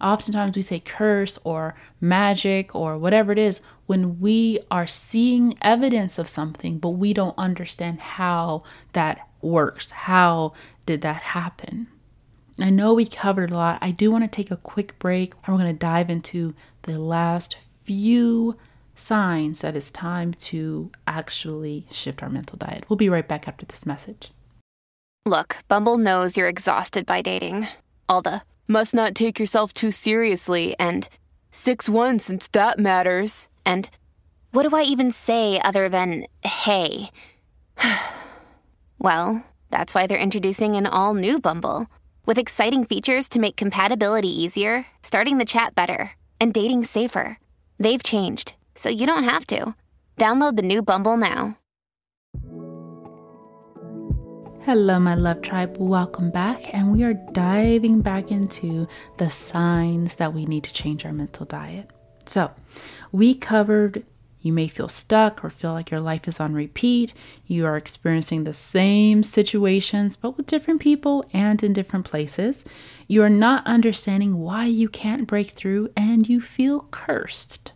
Oftentimes 0.00 0.56
we 0.56 0.62
say 0.62 0.78
curse 0.80 1.38
or 1.42 1.74
magic 2.00 2.74
or 2.74 2.98
whatever 2.98 3.32
it 3.32 3.38
is 3.38 3.60
when 3.86 4.20
we 4.20 4.60
are 4.70 4.86
seeing 4.86 5.56
evidence 5.62 6.18
of 6.18 6.28
something, 6.28 6.78
but 6.78 6.90
we 6.90 7.14
don't 7.14 7.36
understand 7.38 8.00
how 8.00 8.62
that 8.92 9.26
works. 9.40 9.90
How 9.90 10.52
did 10.84 11.02
that 11.02 11.22
happen? 11.22 11.88
I 12.60 12.70
know 12.70 12.94
we 12.94 13.06
covered 13.06 13.50
a 13.50 13.54
lot. 13.54 13.78
I 13.82 13.90
do 13.90 14.10
want 14.10 14.24
to 14.24 14.28
take 14.28 14.50
a 14.50 14.56
quick 14.56 14.98
break 14.98 15.34
and 15.44 15.54
we're 15.54 15.62
going 15.62 15.74
to 15.74 15.78
dive 15.78 16.10
into 16.10 16.54
the 16.82 16.98
last 16.98 17.56
few 17.84 18.56
signs 18.96 19.60
that 19.60 19.76
it's 19.76 19.90
time 19.90 20.34
to 20.34 20.90
actually 21.06 21.86
shift 21.92 22.22
our 22.22 22.28
mental 22.28 22.56
diet. 22.56 22.84
We'll 22.88 22.96
be 22.96 23.08
right 23.08 23.28
back 23.28 23.46
after 23.46 23.64
this 23.64 23.86
message. 23.86 24.32
Look, 25.24 25.58
Bumble 25.68 25.98
knows 25.98 26.36
you're 26.36 26.48
exhausted 26.48 27.06
by 27.06 27.22
dating. 27.22 27.68
All 28.08 28.22
the 28.22 28.42
must 28.66 28.94
not 28.94 29.14
take 29.14 29.38
yourself 29.38 29.72
too 29.72 29.90
seriously, 29.90 30.74
and 30.78 31.08
6 31.50 31.88
1 31.88 32.18
since 32.18 32.48
that 32.48 32.78
matters, 32.78 33.48
and 33.64 33.88
what 34.52 34.68
do 34.68 34.74
I 34.74 34.82
even 34.82 35.10
say 35.10 35.60
other 35.60 35.88
than 35.88 36.26
hey? 36.42 37.10
well, 38.98 39.44
that's 39.70 39.94
why 39.94 40.06
they're 40.06 40.18
introducing 40.18 40.76
an 40.76 40.86
all 40.86 41.14
new 41.14 41.38
Bumble 41.38 41.86
with 42.24 42.38
exciting 42.38 42.84
features 42.84 43.28
to 43.28 43.38
make 43.38 43.56
compatibility 43.56 44.28
easier, 44.28 44.86
starting 45.02 45.38
the 45.38 45.44
chat 45.44 45.74
better, 45.74 46.12
and 46.40 46.52
dating 46.52 46.84
safer. 46.84 47.38
They've 47.78 48.02
changed, 48.02 48.54
so 48.76 48.88
you 48.88 49.06
don't 49.06 49.24
have 49.24 49.46
to. 49.48 49.74
Download 50.16 50.56
the 50.56 50.62
new 50.62 50.82
Bumble 50.82 51.16
now. 51.16 51.58
Hello, 54.62 54.98
my 54.98 55.14
love 55.14 55.42
tribe. 55.42 55.76
Welcome 55.78 56.30
back. 56.30 56.74
And 56.74 56.92
we 56.92 57.04
are 57.04 57.14
diving 57.14 58.00
back 58.00 58.30
into 58.30 58.88
the 59.16 59.30
signs 59.30 60.16
that 60.16 60.34
we 60.34 60.44
need 60.44 60.64
to 60.64 60.72
change 60.72 61.04
our 61.04 61.12
mental 61.12 61.46
diet. 61.46 61.90
So, 62.24 62.50
we 63.12 63.34
covered 63.34 64.04
you 64.46 64.52
may 64.52 64.68
feel 64.68 64.88
stuck 64.88 65.44
or 65.44 65.50
feel 65.50 65.72
like 65.72 65.90
your 65.90 65.98
life 65.98 66.28
is 66.28 66.38
on 66.38 66.54
repeat. 66.54 67.14
You 67.46 67.66
are 67.66 67.76
experiencing 67.76 68.44
the 68.44 68.54
same 68.54 69.24
situations, 69.24 70.14
but 70.14 70.36
with 70.36 70.46
different 70.46 70.80
people 70.80 71.24
and 71.32 71.60
in 71.64 71.72
different 71.72 72.04
places. 72.04 72.64
You 73.08 73.24
are 73.24 73.30
not 73.30 73.66
understanding 73.66 74.38
why 74.38 74.66
you 74.66 74.88
can't 74.88 75.26
break 75.26 75.50
through 75.50 75.90
and 75.96 76.28
you 76.28 76.40
feel 76.40 76.86
cursed. 76.92 77.72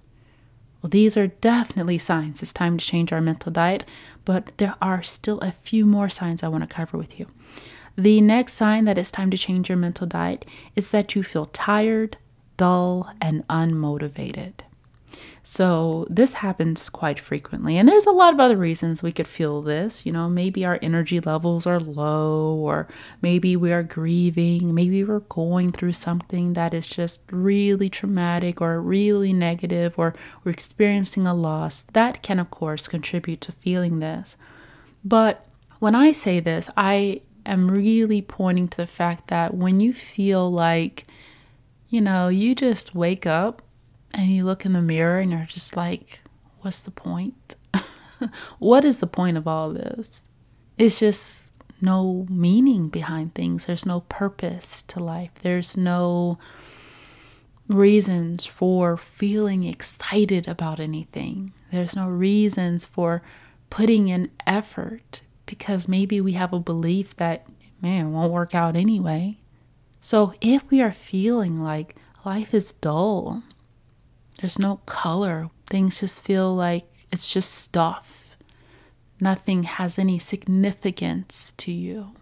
Well, 0.82 0.90
these 0.90 1.16
are 1.16 1.26
definitely 1.26 1.99
signs 1.99 2.42
it's 2.42 2.52
time 2.52 2.78
to 2.78 2.84
change 2.84 3.12
our 3.12 3.20
mental 3.20 3.52
diet, 3.52 3.84
but 4.25 4.56
there 4.56 4.76
are 4.80 5.02
still 5.02 5.38
a 5.40 5.52
few 5.52 5.84
more 5.84 6.08
signs 6.08 6.42
I 6.42 6.49
want 6.49 6.62
to 6.62 6.75
cover 6.75 6.96
with 6.96 7.18
you. 7.18 7.26
The 7.96 8.20
next 8.20 8.54
sign 8.54 8.84
that 8.87 8.96
it's 8.96 9.10
time 9.10 9.30
to 9.30 9.37
change 9.37 9.68
your 9.68 9.76
mental 9.76 10.06
diet 10.06 10.46
is 10.75 10.90
that 10.90 11.14
you 11.14 11.22
feel 11.22 11.46
tired, 11.46 12.16
dull, 12.56 13.12
and 13.20 13.46
unmotivated. 13.49 14.54
So, 15.52 16.07
this 16.09 16.35
happens 16.35 16.88
quite 16.88 17.19
frequently. 17.19 17.76
And 17.76 17.88
there's 17.88 18.07
a 18.07 18.12
lot 18.12 18.33
of 18.33 18.38
other 18.38 18.57
reasons 18.57 19.02
we 19.02 19.11
could 19.11 19.26
feel 19.26 19.62
this. 19.62 20.07
You 20.07 20.12
know, 20.12 20.28
maybe 20.28 20.64
our 20.64 20.78
energy 20.80 21.19
levels 21.19 21.66
are 21.66 21.80
low, 21.80 22.54
or 22.54 22.87
maybe 23.21 23.57
we 23.57 23.73
are 23.73 23.83
grieving, 23.83 24.73
maybe 24.73 25.02
we're 25.02 25.19
going 25.19 25.73
through 25.73 25.95
something 25.95 26.52
that 26.52 26.73
is 26.73 26.87
just 26.87 27.23
really 27.33 27.90
traumatic 27.90 28.61
or 28.61 28.80
really 28.80 29.33
negative, 29.33 29.99
or 29.99 30.14
we're 30.45 30.52
experiencing 30.52 31.26
a 31.26 31.35
loss. 31.35 31.83
That 31.95 32.23
can, 32.23 32.38
of 32.38 32.52
course, 32.52 32.87
contribute 32.87 33.40
to 33.40 33.50
feeling 33.50 33.99
this. 33.99 34.37
But 35.04 35.45
when 35.80 35.97
I 35.97 36.12
say 36.12 36.38
this, 36.38 36.71
I 36.76 37.23
am 37.45 37.69
really 37.69 38.23
pointing 38.23 38.69
to 38.69 38.76
the 38.76 38.87
fact 38.87 39.26
that 39.30 39.52
when 39.52 39.80
you 39.80 39.95
feel 39.95 40.49
like, 40.49 41.09
you 41.88 42.00
know, 42.00 42.28
you 42.28 42.54
just 42.54 42.95
wake 42.95 43.26
up 43.26 43.62
and 44.12 44.31
you 44.31 44.45
look 44.45 44.64
in 44.64 44.73
the 44.73 44.83
mirror 44.83 45.21
and 45.21 45.31
you're 45.33 45.47
just 45.49 45.76
like, 45.76 46.21
what's 46.61 46.81
the 46.81 46.90
point? 46.90 47.55
what 48.59 48.85
is 48.85 48.99
the 48.99 49.07
point 49.07 49.37
of 49.37 49.47
all 49.47 49.73
this? 49.73 50.25
It's 50.76 50.99
just 50.99 51.52
no 51.81 52.26
meaning 52.29 52.88
behind 52.88 53.35
things. 53.35 53.67
There's 53.67 53.87
no 53.87 54.00
purpose 54.00 54.83
to 54.83 55.00
life. 55.00 55.31
There's 55.43 55.76
no 55.76 56.38
reasons 57.69 58.47
for 58.47 58.97
feeling 58.97 59.64
excited 59.64 60.49
about 60.49 60.81
anything. 60.81 61.52
There's 61.71 61.95
no 61.95 62.09
reasons 62.09 62.85
for 62.85 63.23
putting 63.71 64.09
in 64.09 64.31
effort 64.47 65.21
because 65.47 65.88
maybe 65.88 66.21
we 66.21 66.33
have 66.33 66.52
a 66.52 66.61
belief 66.61 67.17
that, 67.17 67.47
man, 67.81 68.07
it 68.07 68.11
won't 68.11 68.33
work 68.33 68.55
out 68.55 68.76
anyway. 68.76 69.38
So 70.00 70.35
if 70.40 70.69
we 70.71 70.81
are 70.81 70.93
feeling 70.93 71.62
like 71.62 71.95
life 72.25 72.52
is 72.52 72.73
dull, 72.75 73.43
there's 74.40 74.59
no 74.59 74.76
color, 74.87 75.50
things 75.66 76.00
just 76.00 76.20
feel 76.20 76.54
like 76.54 76.87
it's 77.12 77.32
just 77.32 77.52
stuff, 77.52 78.37
nothing 79.20 79.64
has 79.64 79.99
any 79.99 80.18
significance 80.18 81.52
to 81.59 81.73
you. 81.73 82.12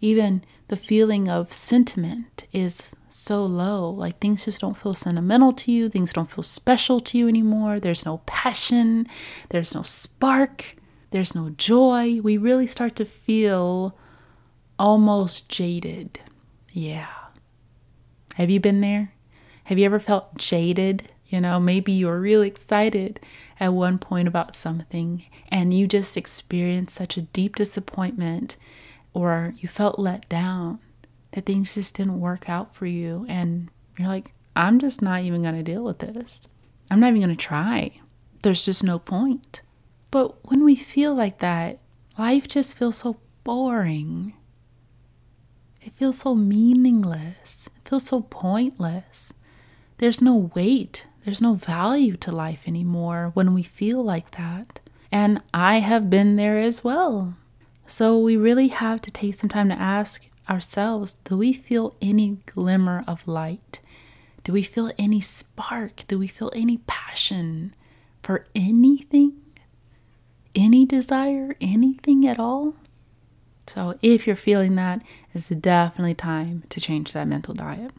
Even 0.00 0.44
the 0.68 0.76
feeling 0.76 1.28
of 1.28 1.52
sentiment 1.52 2.46
is 2.52 2.94
so 3.08 3.46
low. 3.46 3.88
Like 3.88 4.18
things 4.18 4.44
just 4.44 4.60
don't 4.60 4.76
feel 4.76 4.94
sentimental 4.94 5.52
to 5.54 5.72
you, 5.72 5.88
things 5.88 6.12
don't 6.12 6.30
feel 6.30 6.42
special 6.42 7.00
to 7.00 7.16
you 7.16 7.28
anymore. 7.28 7.80
There's 7.80 8.04
no 8.04 8.18
passion, 8.26 9.06
there's 9.48 9.74
no 9.74 9.82
spark, 9.82 10.76
there's 11.10 11.34
no 11.34 11.50
joy. 11.50 12.20
We 12.20 12.36
really 12.36 12.66
start 12.66 12.96
to 12.96 13.06
feel 13.06 13.96
almost 14.78 15.48
jaded. 15.48 16.20
Yeah. 16.72 17.08
Have 18.34 18.50
you 18.50 18.60
been 18.60 18.80
there? 18.80 19.13
Have 19.64 19.78
you 19.78 19.86
ever 19.86 20.00
felt 20.00 20.36
jaded? 20.36 21.10
You 21.26 21.40
know, 21.40 21.58
maybe 21.58 21.92
you 21.92 22.06
were 22.06 22.20
really 22.20 22.46
excited 22.48 23.18
at 23.58 23.72
one 23.72 23.98
point 23.98 24.28
about 24.28 24.54
something 24.54 25.24
and 25.48 25.72
you 25.72 25.86
just 25.86 26.16
experienced 26.16 26.94
such 26.94 27.16
a 27.16 27.22
deep 27.22 27.56
disappointment 27.56 28.56
or 29.14 29.54
you 29.58 29.68
felt 29.68 29.98
let 29.98 30.28
down 30.28 30.80
that 31.32 31.46
things 31.46 31.74
just 31.74 31.96
didn't 31.96 32.20
work 32.20 32.48
out 32.48 32.74
for 32.74 32.86
you 32.86 33.24
and 33.28 33.68
you're 33.98 34.08
like, 34.08 34.32
I'm 34.54 34.78
just 34.78 35.02
not 35.02 35.22
even 35.22 35.42
going 35.42 35.56
to 35.56 35.62
deal 35.62 35.82
with 35.82 35.98
this. 35.98 36.46
I'm 36.90 37.00
not 37.00 37.08
even 37.08 37.22
going 37.22 37.36
to 37.36 37.42
try. 37.44 37.92
There's 38.42 38.64
just 38.64 38.84
no 38.84 38.98
point. 38.98 39.62
But 40.10 40.48
when 40.48 40.62
we 40.62 40.76
feel 40.76 41.14
like 41.14 41.38
that, 41.38 41.80
life 42.18 42.46
just 42.46 42.76
feels 42.78 42.98
so 42.98 43.16
boring. 43.42 44.34
It 45.80 45.94
feels 45.94 46.18
so 46.18 46.34
meaningless. 46.34 47.68
It 47.76 47.88
feels 47.88 48.04
so 48.04 48.20
pointless. 48.22 49.32
There's 49.98 50.20
no 50.20 50.50
weight, 50.54 51.06
there's 51.24 51.40
no 51.40 51.54
value 51.54 52.16
to 52.18 52.32
life 52.32 52.64
anymore 52.66 53.30
when 53.34 53.54
we 53.54 53.62
feel 53.62 54.02
like 54.02 54.32
that. 54.32 54.80
And 55.12 55.40
I 55.52 55.78
have 55.78 56.10
been 56.10 56.36
there 56.36 56.58
as 56.58 56.82
well. 56.82 57.36
So 57.86 58.18
we 58.18 58.36
really 58.36 58.68
have 58.68 59.00
to 59.02 59.10
take 59.10 59.36
some 59.36 59.48
time 59.48 59.68
to 59.68 59.78
ask 59.78 60.26
ourselves 60.48 61.14
do 61.24 61.36
we 61.36 61.52
feel 61.52 61.94
any 62.02 62.38
glimmer 62.46 63.04
of 63.06 63.26
light? 63.28 63.80
Do 64.42 64.52
we 64.52 64.62
feel 64.62 64.92
any 64.98 65.20
spark? 65.20 66.04
Do 66.06 66.18
we 66.18 66.26
feel 66.26 66.50
any 66.54 66.78
passion 66.86 67.74
for 68.22 68.46
anything? 68.54 69.40
Any 70.54 70.84
desire? 70.84 71.56
Anything 71.60 72.26
at 72.26 72.38
all? 72.38 72.74
So, 73.66 73.98
if 74.02 74.26
you're 74.26 74.36
feeling 74.36 74.74
that, 74.74 75.00
it's 75.32 75.48
definitely 75.48 76.14
time 76.14 76.64
to 76.68 76.80
change 76.80 77.12
that 77.14 77.26
mental 77.26 77.54
diet. 77.54 77.92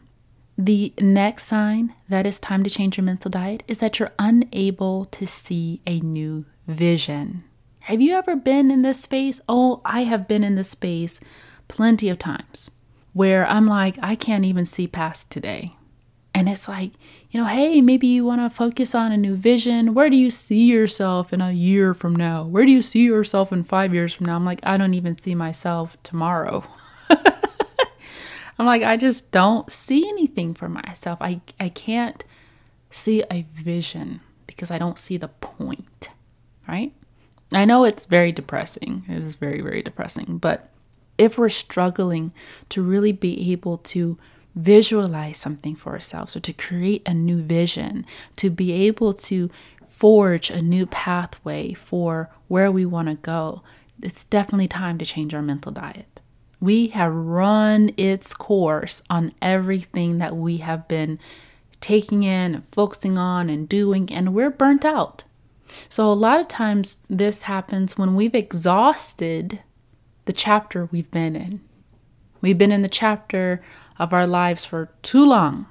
The 0.58 0.94
next 0.98 1.44
sign 1.44 1.94
that 2.08 2.24
it's 2.24 2.38
time 2.38 2.64
to 2.64 2.70
change 2.70 2.96
your 2.96 3.04
mental 3.04 3.30
diet 3.30 3.62
is 3.68 3.78
that 3.78 3.98
you're 3.98 4.12
unable 4.18 5.04
to 5.06 5.26
see 5.26 5.82
a 5.86 6.00
new 6.00 6.46
vision. 6.66 7.44
Have 7.80 8.00
you 8.00 8.14
ever 8.14 8.34
been 8.34 8.70
in 8.70 8.82
this 8.82 9.02
space? 9.02 9.40
Oh, 9.48 9.80
I 9.84 10.04
have 10.04 10.26
been 10.26 10.42
in 10.42 10.54
this 10.54 10.70
space 10.70 11.20
plenty 11.68 12.08
of 12.08 12.18
times 12.18 12.70
where 13.12 13.46
I'm 13.46 13.66
like, 13.66 13.98
I 14.02 14.14
can't 14.14 14.44
even 14.44 14.66
see 14.66 14.86
past 14.86 15.30
today. 15.30 15.76
And 16.34 16.48
it's 16.48 16.68
like, 16.68 16.92
you 17.30 17.40
know, 17.40 17.46
hey, 17.46 17.80
maybe 17.80 18.06
you 18.06 18.24
want 18.24 18.40
to 18.42 18.54
focus 18.54 18.94
on 18.94 19.12
a 19.12 19.16
new 19.16 19.36
vision. 19.36 19.94
Where 19.94 20.10
do 20.10 20.16
you 20.16 20.30
see 20.30 20.66
yourself 20.66 21.32
in 21.32 21.40
a 21.40 21.52
year 21.52 21.94
from 21.94 22.14
now? 22.14 22.44
Where 22.44 22.66
do 22.66 22.72
you 22.72 22.82
see 22.82 23.04
yourself 23.04 23.52
in 23.52 23.62
five 23.62 23.94
years 23.94 24.12
from 24.12 24.26
now? 24.26 24.36
I'm 24.36 24.44
like, 24.44 24.60
I 24.62 24.76
don't 24.76 24.94
even 24.94 25.16
see 25.16 25.34
myself 25.34 25.96
tomorrow. 26.02 26.64
I'm 28.58 28.66
like, 28.66 28.82
I 28.82 28.96
just 28.96 29.30
don't 29.30 29.70
see 29.70 30.08
anything 30.08 30.54
for 30.54 30.68
myself. 30.68 31.18
I, 31.20 31.40
I 31.60 31.68
can't 31.68 32.24
see 32.90 33.22
a 33.30 33.46
vision 33.54 34.20
because 34.46 34.70
I 34.70 34.78
don't 34.78 34.98
see 34.98 35.16
the 35.16 35.28
point, 35.28 36.10
right? 36.66 36.92
I 37.52 37.64
know 37.64 37.84
it's 37.84 38.06
very 38.06 38.32
depressing. 38.32 39.04
It 39.08 39.22
is 39.22 39.34
very, 39.34 39.60
very 39.60 39.82
depressing. 39.82 40.38
But 40.38 40.70
if 41.18 41.38
we're 41.38 41.48
struggling 41.48 42.32
to 42.70 42.82
really 42.82 43.12
be 43.12 43.52
able 43.52 43.78
to 43.78 44.18
visualize 44.54 45.36
something 45.36 45.76
for 45.76 45.92
ourselves 45.92 46.34
or 46.34 46.40
to 46.40 46.52
create 46.52 47.02
a 47.06 47.14
new 47.14 47.42
vision, 47.42 48.06
to 48.36 48.50
be 48.50 48.72
able 48.72 49.12
to 49.12 49.50
forge 49.88 50.50
a 50.50 50.62
new 50.62 50.86
pathway 50.86 51.74
for 51.74 52.30
where 52.48 52.72
we 52.72 52.84
want 52.84 53.08
to 53.08 53.14
go, 53.16 53.62
it's 54.02 54.24
definitely 54.24 54.68
time 54.68 54.98
to 54.98 55.06
change 55.06 55.34
our 55.34 55.42
mental 55.42 55.72
diet. 55.72 56.15
We 56.60 56.88
have 56.88 57.12
run 57.12 57.92
its 57.96 58.34
course 58.34 59.02
on 59.10 59.32
everything 59.42 60.18
that 60.18 60.36
we 60.36 60.58
have 60.58 60.88
been 60.88 61.18
taking 61.80 62.22
in 62.22 62.54
and 62.54 62.64
focusing 62.72 63.18
on 63.18 63.50
and 63.50 63.68
doing, 63.68 64.10
and 64.12 64.34
we're 64.34 64.50
burnt 64.50 64.84
out. 64.84 65.24
So, 65.88 66.10
a 66.10 66.14
lot 66.14 66.40
of 66.40 66.48
times, 66.48 67.00
this 67.10 67.42
happens 67.42 67.98
when 67.98 68.14
we've 68.14 68.34
exhausted 68.34 69.60
the 70.24 70.32
chapter 70.32 70.86
we've 70.86 71.10
been 71.10 71.36
in. 71.36 71.60
We've 72.40 72.58
been 72.58 72.72
in 72.72 72.82
the 72.82 72.88
chapter 72.88 73.62
of 73.98 74.12
our 74.12 74.26
lives 74.26 74.64
for 74.64 74.90
too 75.02 75.24
long. 75.24 75.66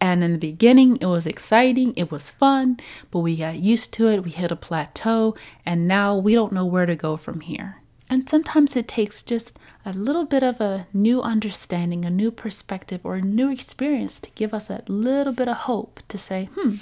And 0.00 0.24
in 0.24 0.32
the 0.32 0.38
beginning, 0.38 0.96
it 0.96 1.06
was 1.06 1.26
exciting, 1.26 1.94
it 1.96 2.10
was 2.10 2.28
fun, 2.28 2.78
but 3.10 3.20
we 3.20 3.36
got 3.36 3.58
used 3.58 3.92
to 3.94 4.08
it, 4.08 4.24
we 4.24 4.30
hit 4.30 4.50
a 4.50 4.56
plateau, 4.56 5.36
and 5.64 5.86
now 5.86 6.16
we 6.16 6.34
don't 6.34 6.52
know 6.52 6.66
where 6.66 6.86
to 6.86 6.96
go 6.96 7.16
from 7.16 7.40
here. 7.40 7.81
And 8.12 8.28
sometimes 8.28 8.76
it 8.76 8.88
takes 8.88 9.22
just 9.22 9.58
a 9.86 9.92
little 9.94 10.26
bit 10.26 10.42
of 10.42 10.60
a 10.60 10.86
new 10.92 11.22
understanding, 11.22 12.04
a 12.04 12.10
new 12.10 12.30
perspective, 12.30 13.00
or 13.04 13.14
a 13.14 13.22
new 13.22 13.50
experience 13.50 14.20
to 14.20 14.30
give 14.34 14.52
us 14.52 14.66
that 14.66 14.90
little 14.90 15.32
bit 15.32 15.48
of 15.48 15.56
hope 15.56 15.98
to 16.08 16.18
say, 16.18 16.50
hmm, 16.54 16.74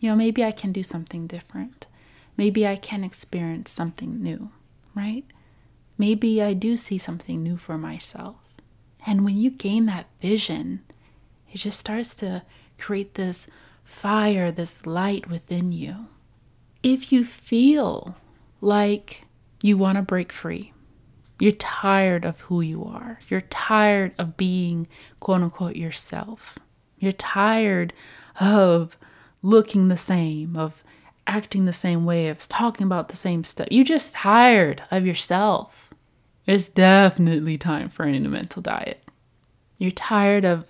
you 0.00 0.10
know, 0.10 0.16
maybe 0.16 0.42
I 0.42 0.50
can 0.50 0.72
do 0.72 0.82
something 0.82 1.28
different. 1.28 1.86
Maybe 2.36 2.66
I 2.66 2.74
can 2.74 3.04
experience 3.04 3.70
something 3.70 4.20
new, 4.20 4.50
right? 4.96 5.24
Maybe 5.96 6.42
I 6.42 6.54
do 6.54 6.76
see 6.76 6.98
something 6.98 7.40
new 7.40 7.56
for 7.56 7.78
myself. 7.78 8.34
And 9.06 9.24
when 9.24 9.36
you 9.36 9.48
gain 9.48 9.86
that 9.86 10.06
vision, 10.20 10.82
it 11.52 11.58
just 11.58 11.78
starts 11.78 12.16
to 12.16 12.42
create 12.80 13.14
this 13.14 13.46
fire, 13.84 14.50
this 14.50 14.84
light 14.86 15.30
within 15.30 15.70
you. 15.70 16.08
If 16.82 17.12
you 17.12 17.24
feel 17.24 18.16
like 18.60 19.22
you 19.62 19.78
want 19.78 19.96
to 19.96 20.02
break 20.02 20.32
free, 20.32 20.72
you're 21.38 21.52
tired 21.52 22.24
of 22.24 22.40
who 22.42 22.60
you 22.60 22.84
are, 22.84 23.20
you're 23.28 23.42
tired 23.42 24.12
of 24.18 24.36
being 24.36 24.86
quote 25.20 25.42
unquote 25.42 25.76
yourself, 25.76 26.58
you're 26.98 27.12
tired 27.12 27.92
of 28.40 28.96
looking 29.42 29.88
the 29.88 29.96
same, 29.96 30.56
of 30.56 30.84
acting 31.26 31.64
the 31.64 31.72
same 31.72 32.04
way, 32.04 32.28
of 32.28 32.48
talking 32.48 32.86
about 32.86 33.08
the 33.08 33.16
same 33.16 33.44
stuff. 33.44 33.68
You're 33.70 33.84
just 33.84 34.14
tired 34.14 34.82
of 34.90 35.06
yourself. 35.06 35.92
It's 36.46 36.68
definitely 36.68 37.58
time 37.58 37.88
for 37.88 38.04
an 38.04 38.28
mental 38.30 38.62
diet. 38.62 39.08
You're 39.78 39.92
tired 39.92 40.44
of 40.44 40.66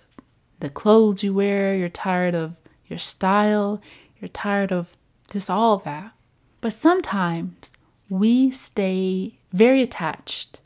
the 0.61 0.71
clothes 0.71 1.23
you 1.23 1.35
wear, 1.35 1.75
you're 1.75 1.89
tired 1.89 2.35
of 2.35 2.57
your 2.87 2.99
style, 2.99 3.81
you're 4.21 4.29
tired 4.29 4.73
of 4.73 4.97
just 5.31 5.51
all 5.51 5.75
of 5.77 5.85
that. 5.85 6.13
But 6.61 6.73
sometimes 6.73 7.73
we 8.13 8.51
stay 8.51 9.39
very 9.55 9.81
attached, 9.81 10.61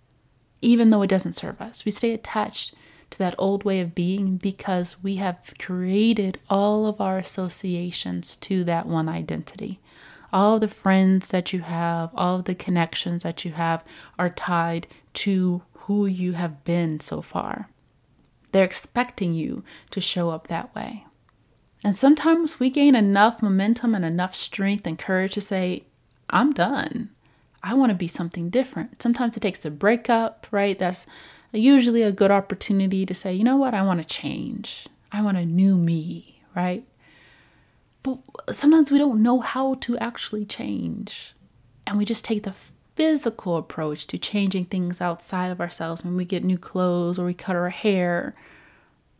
even 0.60 0.90
though 0.90 1.02
it 1.02 1.06
doesn't 1.06 1.34
serve 1.34 1.60
us. 1.60 1.84
We 1.84 1.92
stay 1.92 2.12
attached 2.12 2.74
to 3.10 3.18
that 3.18 3.36
old 3.38 3.62
way 3.62 3.78
of 3.80 3.94
being 3.94 4.36
because 4.36 5.00
we 5.00 5.16
have 5.16 5.54
created 5.56 6.40
all 6.50 6.86
of 6.86 7.00
our 7.00 7.18
associations 7.18 8.34
to 8.36 8.64
that 8.64 8.86
one 8.86 9.08
identity. 9.08 9.78
All 10.32 10.58
the 10.58 10.66
friends 10.66 11.28
that 11.28 11.52
you 11.52 11.60
have, 11.60 12.10
all 12.16 12.42
the 12.42 12.56
connections 12.56 13.22
that 13.22 13.44
you 13.44 13.52
have 13.52 13.84
are 14.18 14.28
tied 14.28 14.88
to 15.14 15.62
who 15.82 16.06
you 16.06 16.32
have 16.32 16.64
been 16.64 16.98
so 16.98 17.22
far. 17.22 17.68
They're 18.50 18.64
expecting 18.64 19.34
you 19.34 19.62
to 19.92 20.00
show 20.00 20.30
up 20.30 20.48
that 20.48 20.74
way. 20.74 21.06
And 21.84 21.96
sometimes 21.96 22.58
we 22.58 22.70
gain 22.70 22.96
enough 22.96 23.40
momentum 23.40 23.94
and 23.94 24.04
enough 24.04 24.34
strength 24.34 24.84
and 24.84 24.98
courage 24.98 25.34
to 25.34 25.40
say, 25.40 25.84
I'm 26.28 26.52
done. 26.52 27.10
I 27.62 27.74
want 27.74 27.90
to 27.90 27.96
be 27.96 28.08
something 28.08 28.50
different. 28.50 29.02
Sometimes 29.02 29.36
it 29.36 29.40
takes 29.40 29.64
a 29.64 29.70
breakup, 29.70 30.46
right? 30.50 30.78
That's 30.78 31.06
usually 31.52 32.02
a 32.02 32.12
good 32.12 32.30
opportunity 32.30 33.04
to 33.06 33.14
say, 33.14 33.32
you 33.34 33.44
know 33.44 33.56
what, 33.56 33.74
I 33.74 33.82
want 33.82 34.00
to 34.00 34.06
change. 34.06 34.86
I 35.10 35.22
want 35.22 35.36
a 35.36 35.44
new 35.44 35.76
me, 35.76 36.42
right? 36.54 36.84
But 38.02 38.18
sometimes 38.52 38.90
we 38.90 38.98
don't 38.98 39.22
know 39.22 39.40
how 39.40 39.74
to 39.74 39.98
actually 39.98 40.44
change. 40.44 41.34
And 41.86 41.98
we 41.98 42.04
just 42.04 42.24
take 42.24 42.42
the 42.44 42.54
physical 42.94 43.56
approach 43.56 44.06
to 44.08 44.18
changing 44.18 44.66
things 44.66 45.00
outside 45.00 45.50
of 45.50 45.60
ourselves 45.60 46.04
when 46.04 46.16
we 46.16 46.24
get 46.24 46.44
new 46.44 46.58
clothes 46.58 47.18
or 47.18 47.24
we 47.26 47.34
cut 47.34 47.56
our 47.56 47.70
hair. 47.70 48.34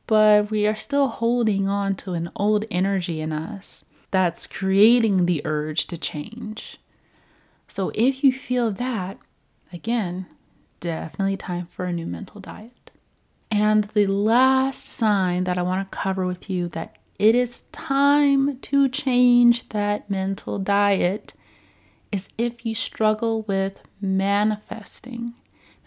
but 0.07 0.51
we 0.51 0.67
are 0.67 0.77
still 0.77 1.09
holding 1.09 1.69
on 1.69 1.95
to 1.97 2.13
an 2.13 2.31
old 2.37 2.65
energy 2.71 3.21
in 3.21 3.33
us 3.33 3.85
that's 4.11 4.47
creating 4.47 5.27
the 5.27 5.43
urge 5.45 5.87
to 5.87 5.99
change. 5.99 6.79
So 7.69 7.91
if 7.95 8.23
you 8.23 8.33
feel 8.33 8.71
that, 8.73 9.19
again, 9.73 10.27
definitely 10.81 11.37
time 11.37 11.67
for 11.67 11.85
a 11.85 11.93
new 11.93 12.07
mental 12.07 12.41
diet. 12.41 12.91
And 13.51 13.85
the 13.85 14.07
last 14.07 14.87
sign 14.87 15.45
that 15.45 15.59
I 15.59 15.63
want 15.63 15.91
to 15.91 15.97
cover 15.97 16.27
with 16.27 16.51
you 16.51 16.69
that 16.69 16.97
it 17.19 17.35
is 17.35 17.63
time 17.73 18.59
to 18.59 18.89
change 18.89 19.71
that 19.71 20.11
mental 20.11 20.59
diet 20.59 21.35
is 22.13 22.29
if 22.37 22.67
you 22.67 22.75
struggle 22.75 23.43
with 23.43 23.81
manifesting. 24.01 25.35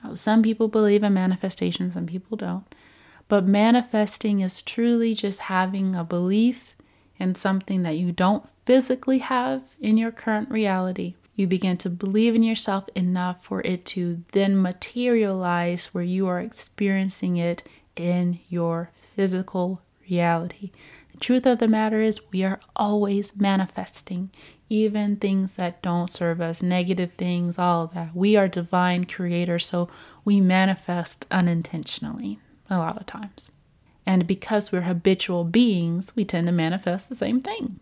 Now, 0.04 0.14
some 0.14 0.42
people 0.42 0.68
believe 0.68 1.04
in 1.04 1.14
manifestation, 1.14 1.92
some 1.92 2.08
people 2.08 2.38
don't. 2.38 2.66
But 3.28 3.46
manifesting 3.46 4.40
is 4.40 4.62
truly 4.62 5.14
just 5.14 5.40
having 5.40 5.96
a 5.96 6.04
belief 6.04 6.76
in 7.18 7.36
something 7.36 7.84
that 7.84 7.98
you 7.98 8.12
don't 8.12 8.50
physically 8.66 9.20
have 9.20 9.76
in 9.80 9.98
your 9.98 10.12
current 10.12 10.50
reality. 10.50 11.16
You 11.40 11.48
begin 11.48 11.78
to 11.78 11.90
believe 11.90 12.36
in 12.36 12.44
yourself 12.44 12.90
enough 12.96 13.46
for 13.46 13.62
it 13.62 13.86
to 13.86 14.26
then 14.34 14.62
materialize 14.62 15.86
where 15.94 16.04
you 16.04 16.28
are 16.28 16.42
experiencing 16.42 17.38
it 17.38 17.64
in 17.96 18.42
your 18.50 18.92
physical 19.16 19.82
reality. 20.10 20.72
The 21.14 21.20
truth 21.20 21.46
of 21.46 21.60
the 21.60 21.70
matter 21.70 22.02
is, 22.02 22.20
we 22.34 22.44
are 22.44 22.60
always 22.76 23.38
manifesting, 23.38 24.32
even 24.68 25.16
things 25.16 25.54
that 25.54 25.82
don't 25.82 26.10
serve 26.10 26.42
us, 26.42 26.62
negative 26.62 27.14
things, 27.18 27.58
all 27.58 27.86
of 27.86 27.94
that. 27.94 28.14
We 28.14 28.36
are 28.36 28.50
divine 28.50 29.06
creators, 29.06 29.66
so 29.66 29.90
we 30.26 30.42
manifest 30.42 31.26
unintentionally 31.32 32.40
a 32.70 32.80
lot 32.80 32.98
of 32.98 33.06
times. 33.06 33.50
And 34.06 34.28
because 34.28 34.74
we're 34.74 34.82
habitual 34.82 35.46
beings, 35.46 36.18
we 36.18 36.26
tend 36.26 36.48
to 36.48 36.52
manifest 36.52 37.08
the 37.08 37.16
same 37.16 37.40
thing. 37.40 37.80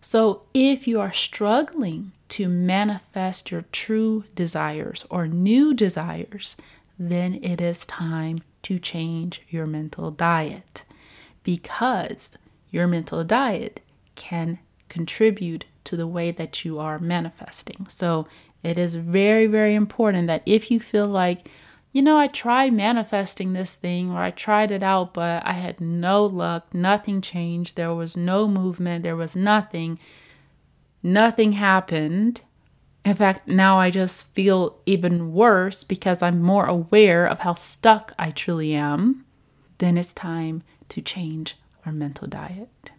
So 0.00 0.42
if 0.54 0.86
you 0.86 1.00
are 1.00 1.12
struggling 1.12 2.12
to 2.30 2.48
manifest 2.48 3.50
your 3.50 3.64
true 3.72 4.24
desires 4.34 5.04
or 5.10 5.26
new 5.26 5.74
desires, 5.74 6.56
then 6.98 7.34
it 7.42 7.60
is 7.60 7.86
time 7.86 8.42
to 8.62 8.78
change 8.78 9.42
your 9.48 9.66
mental 9.66 10.10
diet 10.10 10.84
because 11.42 12.30
your 12.70 12.86
mental 12.86 13.22
diet 13.24 13.80
can 14.14 14.58
contribute 14.88 15.64
to 15.84 15.96
the 15.96 16.06
way 16.06 16.30
that 16.30 16.64
you 16.64 16.78
are 16.78 16.98
manifesting. 16.98 17.86
So 17.88 18.26
it 18.62 18.78
is 18.78 18.94
very, 18.94 19.46
very 19.46 19.74
important 19.74 20.26
that 20.28 20.42
if 20.46 20.70
you 20.70 20.80
feel 20.80 21.06
like 21.06 21.48
you 21.94 22.02
know, 22.02 22.18
I 22.18 22.26
tried 22.26 22.72
manifesting 22.72 23.52
this 23.52 23.76
thing 23.76 24.10
or 24.10 24.18
I 24.18 24.32
tried 24.32 24.72
it 24.72 24.82
out, 24.82 25.14
but 25.14 25.46
I 25.46 25.52
had 25.52 25.80
no 25.80 26.26
luck. 26.26 26.74
Nothing 26.74 27.20
changed. 27.20 27.76
There 27.76 27.94
was 27.94 28.16
no 28.16 28.48
movement. 28.48 29.04
There 29.04 29.14
was 29.14 29.36
nothing. 29.36 30.00
Nothing 31.06 31.52
happened. 31.52 32.40
In 33.04 33.14
fact, 33.14 33.46
now 33.46 33.78
I 33.78 33.90
just 33.90 34.32
feel 34.32 34.78
even 34.86 35.34
worse 35.34 35.84
because 35.84 36.22
I'm 36.22 36.40
more 36.40 36.64
aware 36.64 37.26
of 37.26 37.40
how 37.40 37.52
stuck 37.52 38.14
I 38.18 38.30
truly 38.30 38.72
am. 38.72 39.26
Then 39.78 39.98
it's 39.98 40.14
time 40.14 40.62
to 40.88 41.02
change 41.02 41.58
our 41.84 41.92
mental 41.92 42.26
diet. 42.26 42.90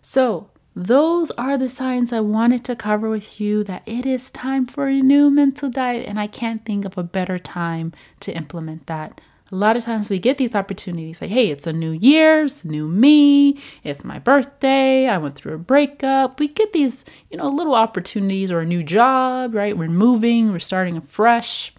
So, 0.00 0.50
those 0.74 1.30
are 1.32 1.56
the 1.56 1.68
signs 1.68 2.12
I 2.12 2.20
wanted 2.20 2.64
to 2.64 2.74
cover 2.74 3.08
with 3.08 3.40
you 3.40 3.62
that 3.64 3.86
it 3.86 4.04
is 4.04 4.28
time 4.30 4.66
for 4.66 4.88
a 4.88 5.00
new 5.00 5.30
mental 5.30 5.70
diet, 5.70 6.08
and 6.08 6.18
I 6.18 6.26
can't 6.26 6.64
think 6.64 6.84
of 6.84 6.98
a 6.98 7.04
better 7.04 7.38
time 7.38 7.92
to 8.20 8.34
implement 8.34 8.88
that. 8.88 9.20
A 9.52 9.56
lot 9.56 9.76
of 9.76 9.84
times 9.84 10.08
we 10.08 10.18
get 10.18 10.38
these 10.38 10.54
opportunities 10.54 11.20
like, 11.20 11.30
hey, 11.30 11.50
it's 11.50 11.66
a 11.66 11.74
new 11.74 11.90
year, 11.90 12.46
it's 12.46 12.64
new 12.64 12.88
me, 12.88 13.60
it's 13.84 14.02
my 14.02 14.18
birthday, 14.18 15.06
I 15.06 15.18
went 15.18 15.34
through 15.34 15.52
a 15.52 15.58
breakup. 15.58 16.40
We 16.40 16.48
get 16.48 16.72
these, 16.72 17.04
you 17.30 17.36
know, 17.36 17.48
little 17.48 17.74
opportunities 17.74 18.50
or 18.50 18.60
a 18.60 18.66
new 18.66 18.82
job, 18.82 19.54
right? 19.54 19.76
We're 19.76 19.90
moving, 19.90 20.52
we're 20.52 20.58
starting 20.58 20.96
afresh. 20.96 21.74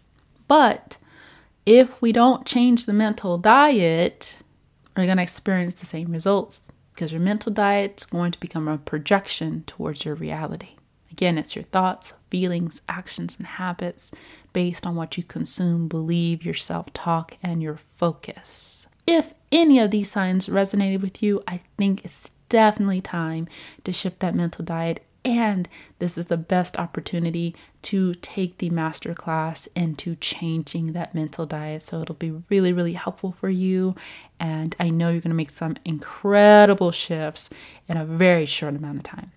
But 0.48 0.98
if 1.66 2.00
we 2.00 2.12
don't 2.12 2.46
change 2.46 2.86
the 2.86 2.94
mental 2.94 3.40
diet, 3.40 4.38
we're 4.96 5.06
going 5.06 5.18
to 5.18 5.24
experience 5.24 5.74
the 5.74 5.88
same 5.88 6.12
results 6.12 6.68
because 6.94 7.12
your 7.12 7.22
mental 7.22 7.52
diet 7.52 8.02
is 8.02 8.06
going 8.06 8.34
to 8.34 8.40
become 8.40 8.68
a 8.68 8.78
projection 8.78 9.64
towards 9.66 10.06
your 10.06 10.14
reality. 10.14 10.76
Again, 11.14 11.38
it's 11.38 11.56
your 11.56 11.66
thoughts, 11.66 12.14
feelings, 12.32 12.82
actions, 12.90 13.36
and 13.38 13.46
habits 13.46 14.10
based 14.52 14.84
on 14.84 14.96
what 14.96 15.16
you 15.16 15.24
consume, 15.24 15.88
believe, 15.88 16.44
your 16.44 16.56
self 16.56 16.92
talk, 16.92 17.38
and 17.44 17.62
your 17.62 17.78
focus. 17.96 18.88
If 19.06 19.36
any 19.52 19.78
of 19.78 19.92
these 19.92 20.10
signs 20.10 20.48
resonated 20.48 21.02
with 21.02 21.22
you, 21.22 21.44
I 21.48 21.62
think 21.78 22.04
it's 22.04 22.32
definitely 22.50 23.02
time 23.02 23.48
to 23.84 23.94
shift 23.94 24.22
that 24.22 24.34
mental 24.34 24.66
diet 24.66 25.04
and 25.26 25.70
this 26.00 26.18
is 26.18 26.26
the 26.26 26.38
best 26.38 26.78
opportunity 26.78 27.56
to 27.84 28.14
take 28.16 28.58
the 28.58 28.70
masterclass 28.70 29.68
into 29.76 30.16
changing 30.16 30.94
that 30.94 31.16
mental 31.16 31.46
diet. 31.46 31.84
So 31.84 32.02
it'll 32.02 32.16
be 32.16 32.42
really, 32.50 32.74
really 32.74 32.94
helpful 32.94 33.32
for 33.40 33.50
you. 33.50 33.96
And 34.40 34.76
I 34.80 34.90
know 34.90 35.12
you're 35.12 35.22
going 35.22 35.30
to 35.30 35.36
make 35.36 35.50
some 35.50 35.78
incredible 35.86 36.92
shifts 36.92 37.50
in 37.88 37.96
a 37.96 38.06
very 38.06 38.46
short 38.46 38.76
amount 38.76 38.98
of 38.98 39.04
time. 39.04 39.32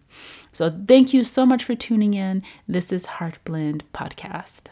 So 0.56 0.72
thank 0.88 1.12
you 1.12 1.22
so 1.22 1.44
much 1.44 1.64
for 1.64 1.74
tuning 1.74 2.14
in. 2.14 2.42
This 2.66 2.90
is 2.90 3.04
Heart 3.04 3.40
Blend 3.44 3.84
Podcast. 3.92 4.70